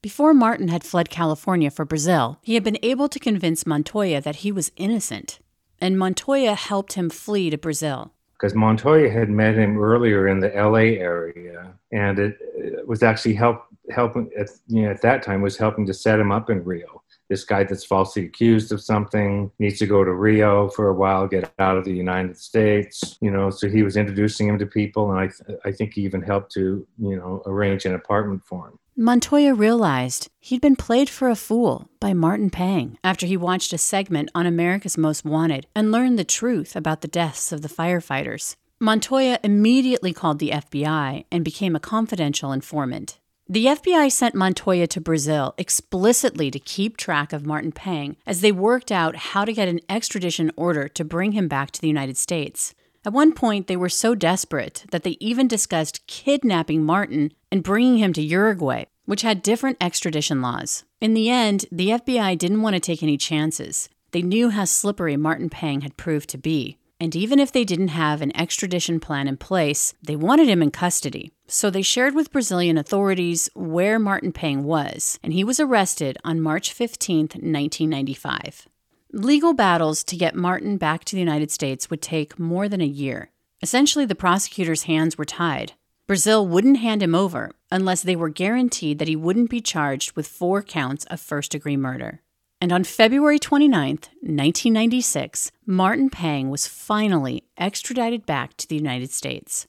Before 0.00 0.34
Martin 0.34 0.68
had 0.68 0.84
fled 0.84 1.08
California 1.08 1.70
for 1.70 1.84
Brazil, 1.84 2.38
he 2.42 2.54
had 2.54 2.62
been 2.62 2.78
able 2.82 3.08
to 3.08 3.18
convince 3.18 3.66
Montoya 3.66 4.20
that 4.20 4.36
he 4.36 4.52
was 4.52 4.70
innocent, 4.76 5.40
and 5.84 5.98
Montoya 5.98 6.54
helped 6.54 6.94
him 6.94 7.10
flee 7.10 7.50
to 7.50 7.58
Brazil 7.58 8.10
because 8.32 8.54
Montoya 8.54 9.10
had 9.10 9.28
met 9.28 9.54
him 9.54 9.78
earlier 9.78 10.28
in 10.28 10.40
the 10.40 10.48
LA 10.48 10.96
area, 10.98 11.74
and 11.92 12.18
it, 12.18 12.38
it 12.56 12.88
was 12.88 13.02
actually 13.02 13.34
help 13.34 13.66
helping 13.90 14.30
at 14.38 14.48
you 14.66 14.82
know 14.82 14.90
at 14.90 15.02
that 15.02 15.22
time 15.22 15.42
was 15.42 15.58
helping 15.58 15.84
to 15.86 15.92
set 15.92 16.18
him 16.18 16.32
up 16.32 16.48
in 16.48 16.64
Rio. 16.64 17.02
This 17.28 17.44
guy 17.44 17.64
that's 17.64 17.84
falsely 17.84 18.24
accused 18.24 18.72
of 18.72 18.80
something 18.82 19.50
needs 19.58 19.78
to 19.78 19.86
go 19.86 20.04
to 20.04 20.12
Rio 20.12 20.68
for 20.70 20.88
a 20.88 20.94
while, 20.94 21.26
get 21.26 21.52
out 21.58 21.76
of 21.76 21.84
the 21.84 21.92
United 21.92 22.38
States, 22.38 23.18
you 23.20 23.30
know. 23.30 23.50
So 23.50 23.68
he 23.68 23.82
was 23.82 23.98
introducing 23.98 24.48
him 24.48 24.58
to 24.58 24.66
people, 24.66 25.10
and 25.10 25.20
I 25.20 25.26
th- 25.26 25.58
I 25.66 25.70
think 25.70 25.92
he 25.92 26.00
even 26.02 26.22
helped 26.22 26.50
to 26.52 26.86
you 26.98 27.16
know 27.16 27.42
arrange 27.44 27.84
an 27.84 27.94
apartment 27.94 28.42
for 28.46 28.68
him. 28.68 28.78
Montoya 28.96 29.52
realized 29.52 30.30
he'd 30.38 30.60
been 30.60 30.76
played 30.76 31.10
for 31.10 31.28
a 31.28 31.34
fool 31.34 31.90
by 31.98 32.12
Martin 32.12 32.48
Pang 32.48 32.96
after 33.02 33.26
he 33.26 33.36
watched 33.36 33.72
a 33.72 33.78
segment 33.78 34.30
on 34.36 34.46
America's 34.46 34.96
Most 34.96 35.24
Wanted 35.24 35.66
and 35.74 35.90
learned 35.90 36.16
the 36.16 36.22
truth 36.22 36.76
about 36.76 37.00
the 37.00 37.08
deaths 37.08 37.50
of 37.50 37.62
the 37.62 37.68
firefighters. 37.68 38.54
Montoya 38.78 39.40
immediately 39.42 40.12
called 40.12 40.38
the 40.38 40.50
FBI 40.50 41.24
and 41.32 41.44
became 41.44 41.74
a 41.74 41.80
confidential 41.80 42.52
informant. 42.52 43.18
The 43.48 43.66
FBI 43.66 44.12
sent 44.12 44.36
Montoya 44.36 44.86
to 44.86 45.00
Brazil 45.00 45.54
explicitly 45.58 46.52
to 46.52 46.60
keep 46.60 46.96
track 46.96 47.32
of 47.32 47.44
Martin 47.44 47.72
Pang 47.72 48.16
as 48.28 48.42
they 48.42 48.52
worked 48.52 48.92
out 48.92 49.16
how 49.16 49.44
to 49.44 49.52
get 49.52 49.66
an 49.66 49.80
extradition 49.88 50.52
order 50.54 50.86
to 50.86 51.04
bring 51.04 51.32
him 51.32 51.48
back 51.48 51.72
to 51.72 51.80
the 51.80 51.88
United 51.88 52.16
States. 52.16 52.76
At 53.06 53.12
one 53.12 53.32
point, 53.32 53.66
they 53.66 53.76
were 53.76 53.90
so 53.90 54.14
desperate 54.14 54.84
that 54.90 55.02
they 55.02 55.18
even 55.20 55.46
discussed 55.46 56.06
kidnapping 56.06 56.84
Martin 56.84 57.32
and 57.52 57.62
bringing 57.62 57.98
him 57.98 58.14
to 58.14 58.22
Uruguay, 58.22 58.84
which 59.04 59.22
had 59.22 59.42
different 59.42 59.76
extradition 59.80 60.40
laws. 60.40 60.84
In 61.02 61.12
the 61.12 61.28
end, 61.28 61.66
the 61.70 61.90
FBI 61.90 62.38
didn't 62.38 62.62
want 62.62 62.74
to 62.74 62.80
take 62.80 63.02
any 63.02 63.18
chances. 63.18 63.90
They 64.12 64.22
knew 64.22 64.50
how 64.50 64.64
slippery 64.64 65.18
Martin 65.18 65.50
Pang 65.50 65.82
had 65.82 65.98
proved 65.98 66.30
to 66.30 66.38
be. 66.38 66.78
And 66.98 67.14
even 67.14 67.38
if 67.38 67.52
they 67.52 67.64
didn't 67.64 67.88
have 67.88 68.22
an 68.22 68.34
extradition 68.34 69.00
plan 69.00 69.28
in 69.28 69.36
place, 69.36 69.92
they 70.02 70.16
wanted 70.16 70.48
him 70.48 70.62
in 70.62 70.70
custody. 70.70 71.32
So 71.46 71.68
they 71.68 71.82
shared 71.82 72.14
with 72.14 72.32
Brazilian 72.32 72.78
authorities 72.78 73.50
where 73.54 73.98
Martin 73.98 74.32
Pang 74.32 74.64
was, 74.64 75.18
and 75.22 75.34
he 75.34 75.44
was 75.44 75.60
arrested 75.60 76.16
on 76.24 76.40
March 76.40 76.72
15, 76.72 77.18
1995. 77.18 78.68
Legal 79.14 79.54
battles 79.54 80.02
to 80.02 80.16
get 80.16 80.34
Martin 80.34 80.76
back 80.76 81.04
to 81.04 81.14
the 81.14 81.20
United 81.20 81.48
States 81.48 81.88
would 81.88 82.02
take 82.02 82.36
more 82.36 82.68
than 82.68 82.80
a 82.80 82.84
year. 82.84 83.30
Essentially, 83.62 84.04
the 84.04 84.16
prosecutor's 84.16 84.82
hands 84.82 85.16
were 85.16 85.24
tied. 85.24 85.74
Brazil 86.08 86.44
wouldn't 86.44 86.78
hand 86.78 87.00
him 87.00 87.14
over 87.14 87.52
unless 87.70 88.02
they 88.02 88.16
were 88.16 88.28
guaranteed 88.28 88.98
that 88.98 89.06
he 89.06 89.14
wouldn't 89.14 89.50
be 89.50 89.60
charged 89.60 90.16
with 90.16 90.26
four 90.26 90.64
counts 90.64 91.04
of 91.04 91.20
first 91.20 91.52
degree 91.52 91.76
murder. 91.76 92.22
And 92.60 92.72
on 92.72 92.82
February 92.82 93.38
29, 93.38 93.88
1996, 94.20 95.52
Martin 95.64 96.10
Pang 96.10 96.50
was 96.50 96.66
finally 96.66 97.44
extradited 97.56 98.26
back 98.26 98.56
to 98.56 98.66
the 98.66 98.74
United 98.74 99.12
States. 99.12 99.68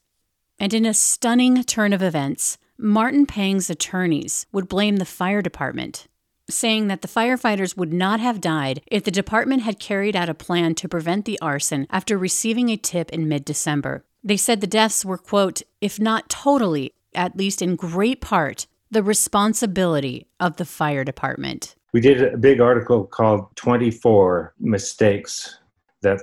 And 0.57 0.73
in 0.73 0.87
a 0.87 0.93
stunning 0.95 1.63
turn 1.65 1.93
of 1.93 2.01
events, 2.01 2.57
Martin 2.79 3.27
Pang's 3.27 3.69
attorneys 3.69 4.47
would 4.51 4.67
blame 4.67 4.95
the 4.95 5.05
fire 5.05 5.43
department 5.43 6.07
saying 6.49 6.87
that 6.87 7.01
the 7.01 7.07
firefighters 7.07 7.75
would 7.77 7.93
not 7.93 8.19
have 8.19 8.41
died 8.41 8.81
if 8.87 9.03
the 9.03 9.11
department 9.11 9.63
had 9.63 9.79
carried 9.79 10.15
out 10.15 10.29
a 10.29 10.33
plan 10.33 10.75
to 10.75 10.89
prevent 10.89 11.25
the 11.25 11.39
arson 11.41 11.87
after 11.89 12.17
receiving 12.17 12.69
a 12.69 12.77
tip 12.77 13.09
in 13.11 13.27
mid 13.27 13.45
December. 13.45 14.03
They 14.23 14.37
said 14.37 14.61
the 14.61 14.67
deaths 14.67 15.05
were, 15.05 15.17
quote, 15.17 15.61
if 15.81 15.99
not 15.99 16.29
totally, 16.29 16.93
at 17.13 17.37
least 17.37 17.61
in 17.61 17.75
great 17.75 18.21
part, 18.21 18.67
the 18.89 19.03
responsibility 19.03 20.27
of 20.39 20.57
the 20.57 20.65
fire 20.65 21.03
department. 21.03 21.75
We 21.93 22.01
did 22.01 22.21
a 22.21 22.37
big 22.37 22.59
article 22.59 23.05
called 23.05 23.55
24 23.55 24.53
Mistakes 24.59 25.59
That 26.01 26.19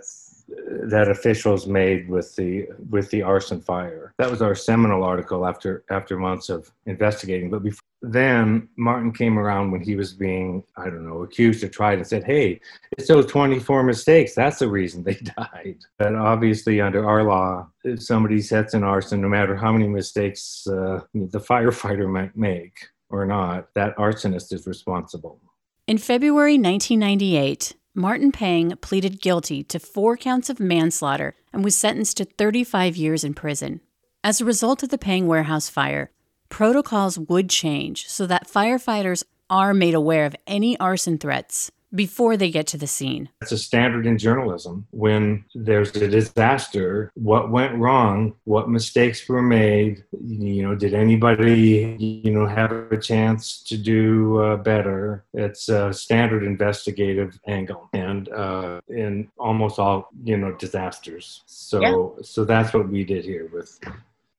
that 0.85 1.09
officials 1.09 1.67
made 1.67 2.09
with 2.09 2.35
the 2.37 2.67
with 2.91 3.11
the 3.11 3.23
arson 3.23 3.61
fire. 3.61 4.13
That 4.19 4.31
was 4.31 4.43
our 4.43 4.55
seminal 4.55 5.03
article 5.03 5.47
after 5.47 5.85
after 5.91 6.19
months 6.19 6.49
of 6.49 6.71
investigating. 6.87 7.51
But 7.51 7.63
before 7.63 7.82
then, 8.03 8.69
Martin 8.77 9.13
came 9.13 9.39
around 9.39 9.71
when 9.71 9.81
he 9.81 9.95
was 9.95 10.13
being 10.13 10.65
I 10.77 10.87
don't 10.87 11.07
know 11.07 11.23
accused 11.23 11.63
or 11.63 11.69
tried 11.69 11.99
and 11.99 12.07
said, 12.07 12.25
"Hey, 12.25 12.61
it's 12.99 13.09
those 13.09 13.27
24 13.27 13.85
mistakes. 13.85 14.35
That's 14.35 14.59
the 14.59 14.69
reason 14.69 15.05
they 15.05 15.15
died." 15.37 15.79
But 15.99 16.17
obviously, 16.17 16.81
under 16.81 17.09
our 17.09 17.23
law, 17.23 17.69
if 17.85 18.03
somebody 18.03 18.41
sets 18.41 18.75
an 18.75 18.83
arson, 18.83 19.21
no 19.21 19.29
matter 19.29 19.55
how 19.55 19.73
many 19.73 19.89
mistakes 19.89 20.67
uh, 20.67 21.01
the 21.15 21.41
firefighter 21.41 22.11
might 22.11 22.37
make 22.37 22.89
or 23.09 23.25
not, 23.25 23.69
that 23.75 23.97
arsonist 23.97 24.53
is 24.53 24.67
responsible. 24.67 25.41
In 25.87 25.99
February 25.99 26.59
1998. 26.59 27.75
Martin 27.95 28.33
Pang 28.33 28.75
pleaded 28.77 29.21
guilty 29.21 29.63
to 29.63 29.79
four 29.79 30.17
counts 30.17 30.49
of 30.49 30.59
manslaughter 30.59 31.37
and 31.53 31.63
was 31.63 31.77
sentenced 31.77 32.17
to 32.17 32.25
35 32.25 32.97
years 32.97 33.23
in 33.23 33.35
prison. 33.35 33.83
As 34.25 34.41
a 34.41 34.47
result 34.47 34.83
of 34.83 34.89
the 34.89 34.97
Pang 34.97 35.27
warehouse 35.27 35.69
fire, 35.69 36.11
protocols 36.53 37.19
would 37.19 37.49
change 37.49 38.07
so 38.09 38.27
that 38.27 38.47
firefighters 38.47 39.25
are 39.49 39.73
made 39.73 39.95
aware 39.95 40.27
of 40.27 40.37
any 40.47 40.79
arson 40.79 41.17
threats 41.17 41.71
before 41.95 42.37
they 42.37 42.51
get 42.51 42.67
to 42.67 42.77
the 42.77 42.87
scene. 42.87 43.29
It's 43.41 43.53
a 43.53 43.59
standard 43.59 44.07
in 44.07 44.19
journalism. 44.19 44.87
When 44.91 45.45
there's 45.55 45.97
a 45.97 46.09
disaster, 46.09 47.11
what 47.15 47.51
went 47.51 47.75
wrong? 47.77 48.35
What 48.45 48.69
mistakes 48.69 49.27
were 49.29 49.43
made? 49.43 50.05
You 50.23 50.63
know, 50.63 50.75
did 50.75 50.93
anybody, 50.93 51.97
you 51.99 52.31
know, 52.31 52.47
have 52.47 52.71
a 52.71 52.99
chance 52.99 53.63
to 53.65 53.79
do 53.79 54.39
uh, 54.43 54.57
better? 54.57 55.25
It's 55.33 55.71
a 55.71 55.93
standard 55.93 56.45
investigative 56.45 57.39
angle, 57.47 57.89
and 57.95 58.29
uh, 58.29 58.81
in 58.89 59.31
almost 59.39 59.79
all, 59.79 60.11
you 60.23 60.37
know, 60.37 60.53
disasters. 60.53 61.43
So, 61.47 61.81
yeah. 61.81 62.23
so 62.23 62.45
that's 62.45 62.75
what 62.75 62.89
we 62.89 63.05
did 63.05 63.25
here 63.25 63.49
with, 63.53 63.79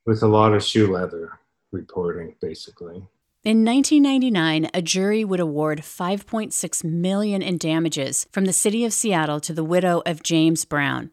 with 0.05 0.21
a 0.21 0.27
lot 0.27 0.53
of 0.53 0.63
shoe 0.63 0.91
leather 0.91 1.39
reporting, 1.73 2.35
basically. 2.39 3.07
In 3.43 3.65
1999, 3.65 4.69
a 4.73 4.81
jury 4.81 5.25
would 5.25 5.41
award 5.41 5.81
5.6 5.81 6.83
million 6.85 7.41
in 7.41 7.57
damages 7.57 8.25
from 8.31 8.45
the 8.45 8.53
city 8.53 8.85
of 8.85 8.93
Seattle 8.93 9.41
to 9.41 9.53
the 9.53 9.65
widow 9.65 10.01
of 10.05 10.23
James 10.23 10.63
Brown. 10.63 11.11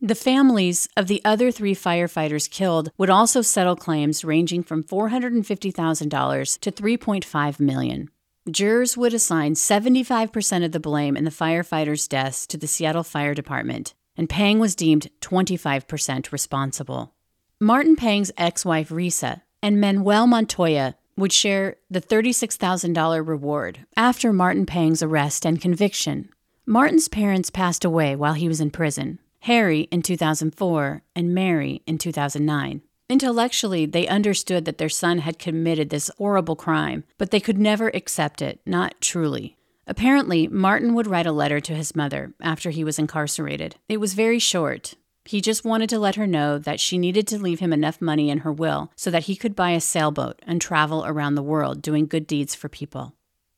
The 0.00 0.16
families 0.16 0.88
of 0.96 1.06
the 1.06 1.20
other 1.24 1.52
3 1.52 1.74
firefighters 1.74 2.50
killed 2.50 2.90
would 2.98 3.10
also 3.10 3.42
settle 3.42 3.76
claims 3.76 4.24
ranging 4.24 4.64
from 4.64 4.82
$450,000 4.82 6.60
to 6.60 6.72
3.5 6.72 7.60
million. 7.60 8.08
jurors 8.50 8.96
would 8.96 9.14
assign 9.14 9.54
75% 9.54 10.64
of 10.64 10.72
the 10.72 10.80
blame 10.80 11.16
in 11.16 11.24
the 11.24 11.30
firefighters' 11.30 12.08
deaths 12.08 12.46
to 12.46 12.56
the 12.56 12.66
Seattle 12.66 13.04
Fire 13.04 13.34
Department, 13.34 13.94
and 14.16 14.28
Pang 14.28 14.58
was 14.58 14.74
deemed 14.74 15.10
25% 15.20 16.32
responsible. 16.32 17.14
Martin 17.60 17.96
Pang's 17.96 18.30
ex 18.36 18.64
wife, 18.64 18.90
Risa, 18.90 19.42
and 19.62 19.80
Manuel 19.80 20.26
Montoya 20.26 20.96
would 21.16 21.32
share 21.32 21.76
the 21.90 22.00
$36,000 22.00 23.26
reward 23.26 23.80
after 23.96 24.32
Martin 24.32 24.66
Pang's 24.66 25.02
arrest 25.02 25.44
and 25.44 25.60
conviction. 25.60 26.28
Martin's 26.64 27.08
parents 27.08 27.50
passed 27.50 27.84
away 27.84 28.14
while 28.14 28.34
he 28.34 28.48
was 28.48 28.60
in 28.60 28.70
prison 28.70 29.18
Harry 29.42 29.82
in 29.92 30.02
2004 30.02 31.02
and 31.14 31.34
Mary 31.34 31.82
in 31.86 31.96
2009. 31.96 32.82
Intellectually, 33.08 33.86
they 33.86 34.06
understood 34.06 34.64
that 34.64 34.78
their 34.78 34.88
son 34.88 35.18
had 35.18 35.38
committed 35.38 35.88
this 35.88 36.10
horrible 36.18 36.56
crime, 36.56 37.04
but 37.16 37.30
they 37.30 37.40
could 37.40 37.56
never 37.56 37.88
accept 37.94 38.42
it, 38.42 38.60
not 38.66 39.00
truly. 39.00 39.56
Apparently, 39.86 40.46
Martin 40.46 40.94
would 40.94 41.06
write 41.06 41.26
a 41.26 41.32
letter 41.32 41.60
to 41.60 41.74
his 41.74 41.96
mother 41.96 42.34
after 42.42 42.68
he 42.68 42.84
was 42.84 42.98
incarcerated. 42.98 43.76
It 43.88 43.98
was 43.98 44.12
very 44.12 44.38
short. 44.38 44.94
He 45.28 45.42
just 45.42 45.62
wanted 45.62 45.90
to 45.90 45.98
let 45.98 46.14
her 46.14 46.26
know 46.26 46.56
that 46.56 46.80
she 46.80 46.96
needed 46.96 47.26
to 47.26 47.38
leave 47.38 47.60
him 47.60 47.70
enough 47.70 48.00
money 48.00 48.30
in 48.30 48.38
her 48.38 48.50
will 48.50 48.90
so 48.96 49.10
that 49.10 49.24
he 49.24 49.36
could 49.36 49.54
buy 49.54 49.72
a 49.72 49.80
sailboat 49.80 50.40
and 50.46 50.58
travel 50.58 51.04
around 51.04 51.34
the 51.34 51.42
world 51.42 51.82
doing 51.82 52.06
good 52.06 52.26
deeds 52.26 52.54
for 52.54 52.70
people. 52.70 53.12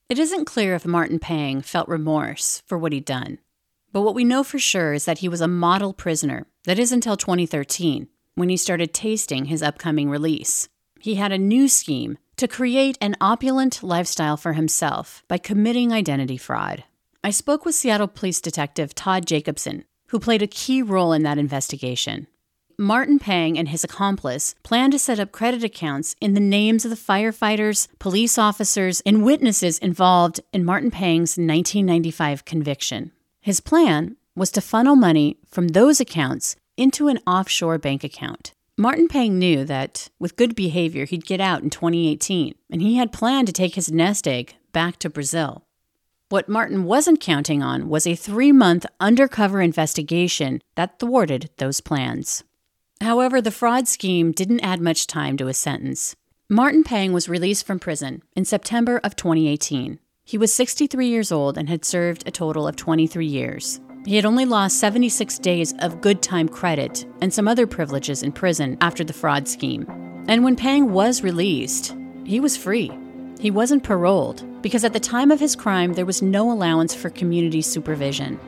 It 0.08 0.18
isn't 0.18 0.46
clear 0.46 0.74
if 0.74 0.84
Martin 0.84 1.20
Pang 1.20 1.60
felt 1.60 1.86
remorse 1.86 2.60
for 2.66 2.76
what 2.76 2.90
he'd 2.92 3.04
done. 3.04 3.38
But 3.92 4.00
what 4.00 4.16
we 4.16 4.24
know 4.24 4.42
for 4.42 4.58
sure 4.58 4.92
is 4.94 5.04
that 5.04 5.18
he 5.18 5.28
was 5.28 5.40
a 5.40 5.46
model 5.46 5.92
prisoner, 5.92 6.48
that 6.64 6.80
is 6.80 6.90
until 6.90 7.16
2013, 7.16 8.08
when 8.34 8.48
he 8.48 8.56
started 8.56 8.92
tasting 8.92 9.44
his 9.44 9.62
upcoming 9.62 10.10
release. 10.10 10.68
He 10.98 11.14
had 11.14 11.30
a 11.30 11.38
new 11.38 11.68
scheme 11.68 12.18
to 12.38 12.48
create 12.48 12.98
an 13.00 13.14
opulent 13.20 13.80
lifestyle 13.80 14.36
for 14.36 14.54
himself 14.54 15.22
by 15.28 15.38
committing 15.38 15.92
identity 15.92 16.36
fraud. 16.36 16.82
I 17.22 17.30
spoke 17.30 17.64
with 17.64 17.76
Seattle 17.76 18.08
Police 18.08 18.40
Detective 18.40 18.92
Todd 18.92 19.24
Jacobson, 19.24 19.84
who 20.10 20.20
played 20.20 20.42
a 20.42 20.46
key 20.46 20.82
role 20.82 21.12
in 21.12 21.22
that 21.22 21.38
investigation. 21.38 22.26
Martin 22.78 23.18
Pang 23.18 23.58
and 23.58 23.68
his 23.68 23.84
accomplice 23.84 24.54
planned 24.62 24.92
to 24.92 24.98
set 24.98 25.20
up 25.20 25.32
credit 25.32 25.62
accounts 25.62 26.16
in 26.20 26.32
the 26.32 26.40
names 26.40 26.84
of 26.84 26.90
the 26.90 26.96
firefighters, 26.96 27.88
police 27.98 28.38
officers, 28.38 29.02
and 29.02 29.22
witnesses 29.22 29.78
involved 29.78 30.40
in 30.52 30.64
Martin 30.64 30.90
Pang's 30.90 31.36
1995 31.36 32.44
conviction. 32.46 33.12
His 33.40 33.60
plan 33.60 34.16
was 34.34 34.50
to 34.52 34.62
funnel 34.62 34.96
money 34.96 35.36
from 35.46 35.68
those 35.68 36.00
accounts 36.00 36.56
into 36.76 37.08
an 37.08 37.18
offshore 37.26 37.76
bank 37.76 38.02
account. 38.02 38.54
Martin 38.78 39.08
Pang 39.08 39.38
knew 39.38 39.64
that 39.66 40.08
with 40.18 40.36
good 40.36 40.54
behavior 40.54 41.04
he'd 41.04 41.26
get 41.26 41.40
out 41.40 41.62
in 41.62 41.68
2018, 41.68 42.54
and 42.70 42.80
he 42.80 42.96
had 42.96 43.12
planned 43.12 43.46
to 43.46 43.52
take 43.52 43.74
his 43.74 43.92
nest 43.92 44.26
egg 44.26 44.54
back 44.72 44.98
to 45.00 45.10
Brazil. 45.10 45.66
What 46.30 46.48
Martin 46.48 46.84
wasn't 46.84 47.18
counting 47.18 47.60
on 47.60 47.88
was 47.88 48.06
a 48.06 48.14
three 48.14 48.52
month 48.52 48.86
undercover 49.00 49.60
investigation 49.60 50.62
that 50.76 51.00
thwarted 51.00 51.50
those 51.56 51.80
plans. 51.80 52.44
However, 53.00 53.40
the 53.40 53.50
fraud 53.50 53.88
scheme 53.88 54.30
didn't 54.30 54.60
add 54.60 54.80
much 54.80 55.08
time 55.08 55.36
to 55.38 55.46
his 55.46 55.56
sentence. 55.56 56.14
Martin 56.48 56.84
Pang 56.84 57.12
was 57.12 57.28
released 57.28 57.66
from 57.66 57.80
prison 57.80 58.22
in 58.36 58.44
September 58.44 59.00
of 59.02 59.16
2018. 59.16 59.98
He 60.22 60.38
was 60.38 60.54
63 60.54 61.08
years 61.08 61.32
old 61.32 61.58
and 61.58 61.68
had 61.68 61.84
served 61.84 62.22
a 62.28 62.30
total 62.30 62.68
of 62.68 62.76
23 62.76 63.26
years. 63.26 63.80
He 64.06 64.14
had 64.14 64.24
only 64.24 64.44
lost 64.44 64.78
76 64.78 65.36
days 65.40 65.74
of 65.80 66.00
good 66.00 66.22
time 66.22 66.48
credit 66.48 67.06
and 67.20 67.34
some 67.34 67.48
other 67.48 67.66
privileges 67.66 68.22
in 68.22 68.30
prison 68.30 68.78
after 68.80 69.02
the 69.02 69.12
fraud 69.12 69.48
scheme. 69.48 69.84
And 70.28 70.44
when 70.44 70.54
Pang 70.54 70.92
was 70.92 71.24
released, 71.24 71.96
he 72.24 72.38
was 72.38 72.56
free. 72.56 72.96
He 73.40 73.50
wasn't 73.50 73.84
paroled 73.84 74.44
because 74.60 74.84
at 74.84 74.92
the 74.92 75.00
time 75.00 75.30
of 75.30 75.40
his 75.40 75.56
crime, 75.56 75.94
there 75.94 76.04
was 76.04 76.20
no 76.20 76.52
allowance 76.52 76.94
for 76.94 77.08
community 77.08 77.62
supervision. 77.62 78.38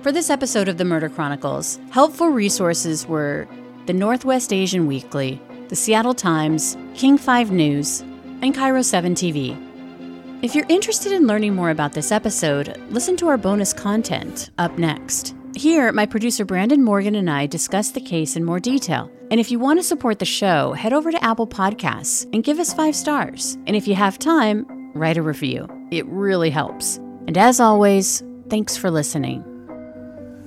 For 0.00 0.10
this 0.10 0.30
episode 0.30 0.68
of 0.68 0.78
the 0.78 0.86
Murder 0.86 1.10
Chronicles, 1.10 1.78
helpful 1.90 2.28
resources 2.28 3.06
were 3.06 3.46
the 3.84 3.92
Northwest 3.92 4.54
Asian 4.54 4.86
Weekly, 4.86 5.38
the 5.68 5.76
Seattle 5.76 6.14
Times, 6.14 6.78
King 6.94 7.18
5 7.18 7.52
News, 7.52 8.00
and 8.40 8.54
KIRO 8.54 8.82
7 8.82 9.14
TV. 9.14 9.54
If 10.42 10.54
you're 10.54 10.64
interested 10.70 11.12
in 11.12 11.26
learning 11.26 11.54
more 11.54 11.68
about 11.68 11.92
this 11.92 12.10
episode, 12.10 12.80
listen 12.88 13.18
to 13.18 13.28
our 13.28 13.36
bonus 13.36 13.74
content 13.74 14.48
up 14.56 14.78
next. 14.78 15.34
Here, 15.54 15.92
my 15.92 16.06
producer 16.06 16.46
Brandon 16.46 16.82
Morgan 16.82 17.16
and 17.16 17.28
I 17.28 17.44
discuss 17.46 17.90
the 17.90 18.00
case 18.00 18.34
in 18.34 18.46
more 18.46 18.60
detail. 18.60 19.10
And 19.30 19.38
if 19.38 19.50
you 19.50 19.60
want 19.60 19.78
to 19.78 19.84
support 19.84 20.18
the 20.18 20.24
show, 20.24 20.72
head 20.72 20.92
over 20.92 21.12
to 21.12 21.24
Apple 21.24 21.46
Podcasts 21.46 22.28
and 22.32 22.42
give 22.42 22.58
us 22.58 22.74
five 22.74 22.96
stars. 22.96 23.56
And 23.66 23.76
if 23.76 23.86
you 23.86 23.94
have 23.94 24.18
time, 24.18 24.66
write 24.92 25.16
a 25.16 25.22
review. 25.22 25.68
It 25.92 26.04
really 26.06 26.50
helps. 26.50 26.96
And 27.28 27.38
as 27.38 27.60
always, 27.60 28.24
thanks 28.48 28.76
for 28.76 28.90
listening. 28.90 29.44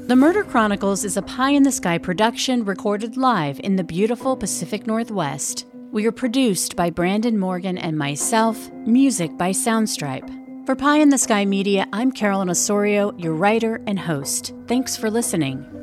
The 0.07 0.17
Murder 0.17 0.43
Chronicles 0.43 1.05
is 1.05 1.15
a 1.15 1.21
pie 1.21 1.51
in 1.51 1.63
the 1.63 1.71
sky 1.71 1.97
production 1.97 2.65
recorded 2.65 3.15
live 3.15 3.61
in 3.63 3.77
the 3.77 3.85
beautiful 3.85 4.35
Pacific 4.35 4.85
Northwest. 4.85 5.65
We 5.93 6.05
are 6.05 6.11
produced 6.11 6.75
by 6.75 6.89
Brandon 6.89 7.39
Morgan 7.39 7.77
and 7.77 7.97
myself, 7.97 8.69
music 8.85 9.37
by 9.37 9.51
Soundstripe. 9.51 10.65
For 10.65 10.75
Pie 10.75 10.97
in 10.97 11.09
the 11.09 11.17
Sky 11.17 11.45
Media, 11.45 11.87
I'm 11.93 12.11
Carolyn 12.11 12.49
Osorio, 12.49 13.13
your 13.17 13.33
writer 13.33 13.81
and 13.87 13.97
host. 13.97 14.53
Thanks 14.67 14.97
for 14.97 15.09
listening. 15.09 15.82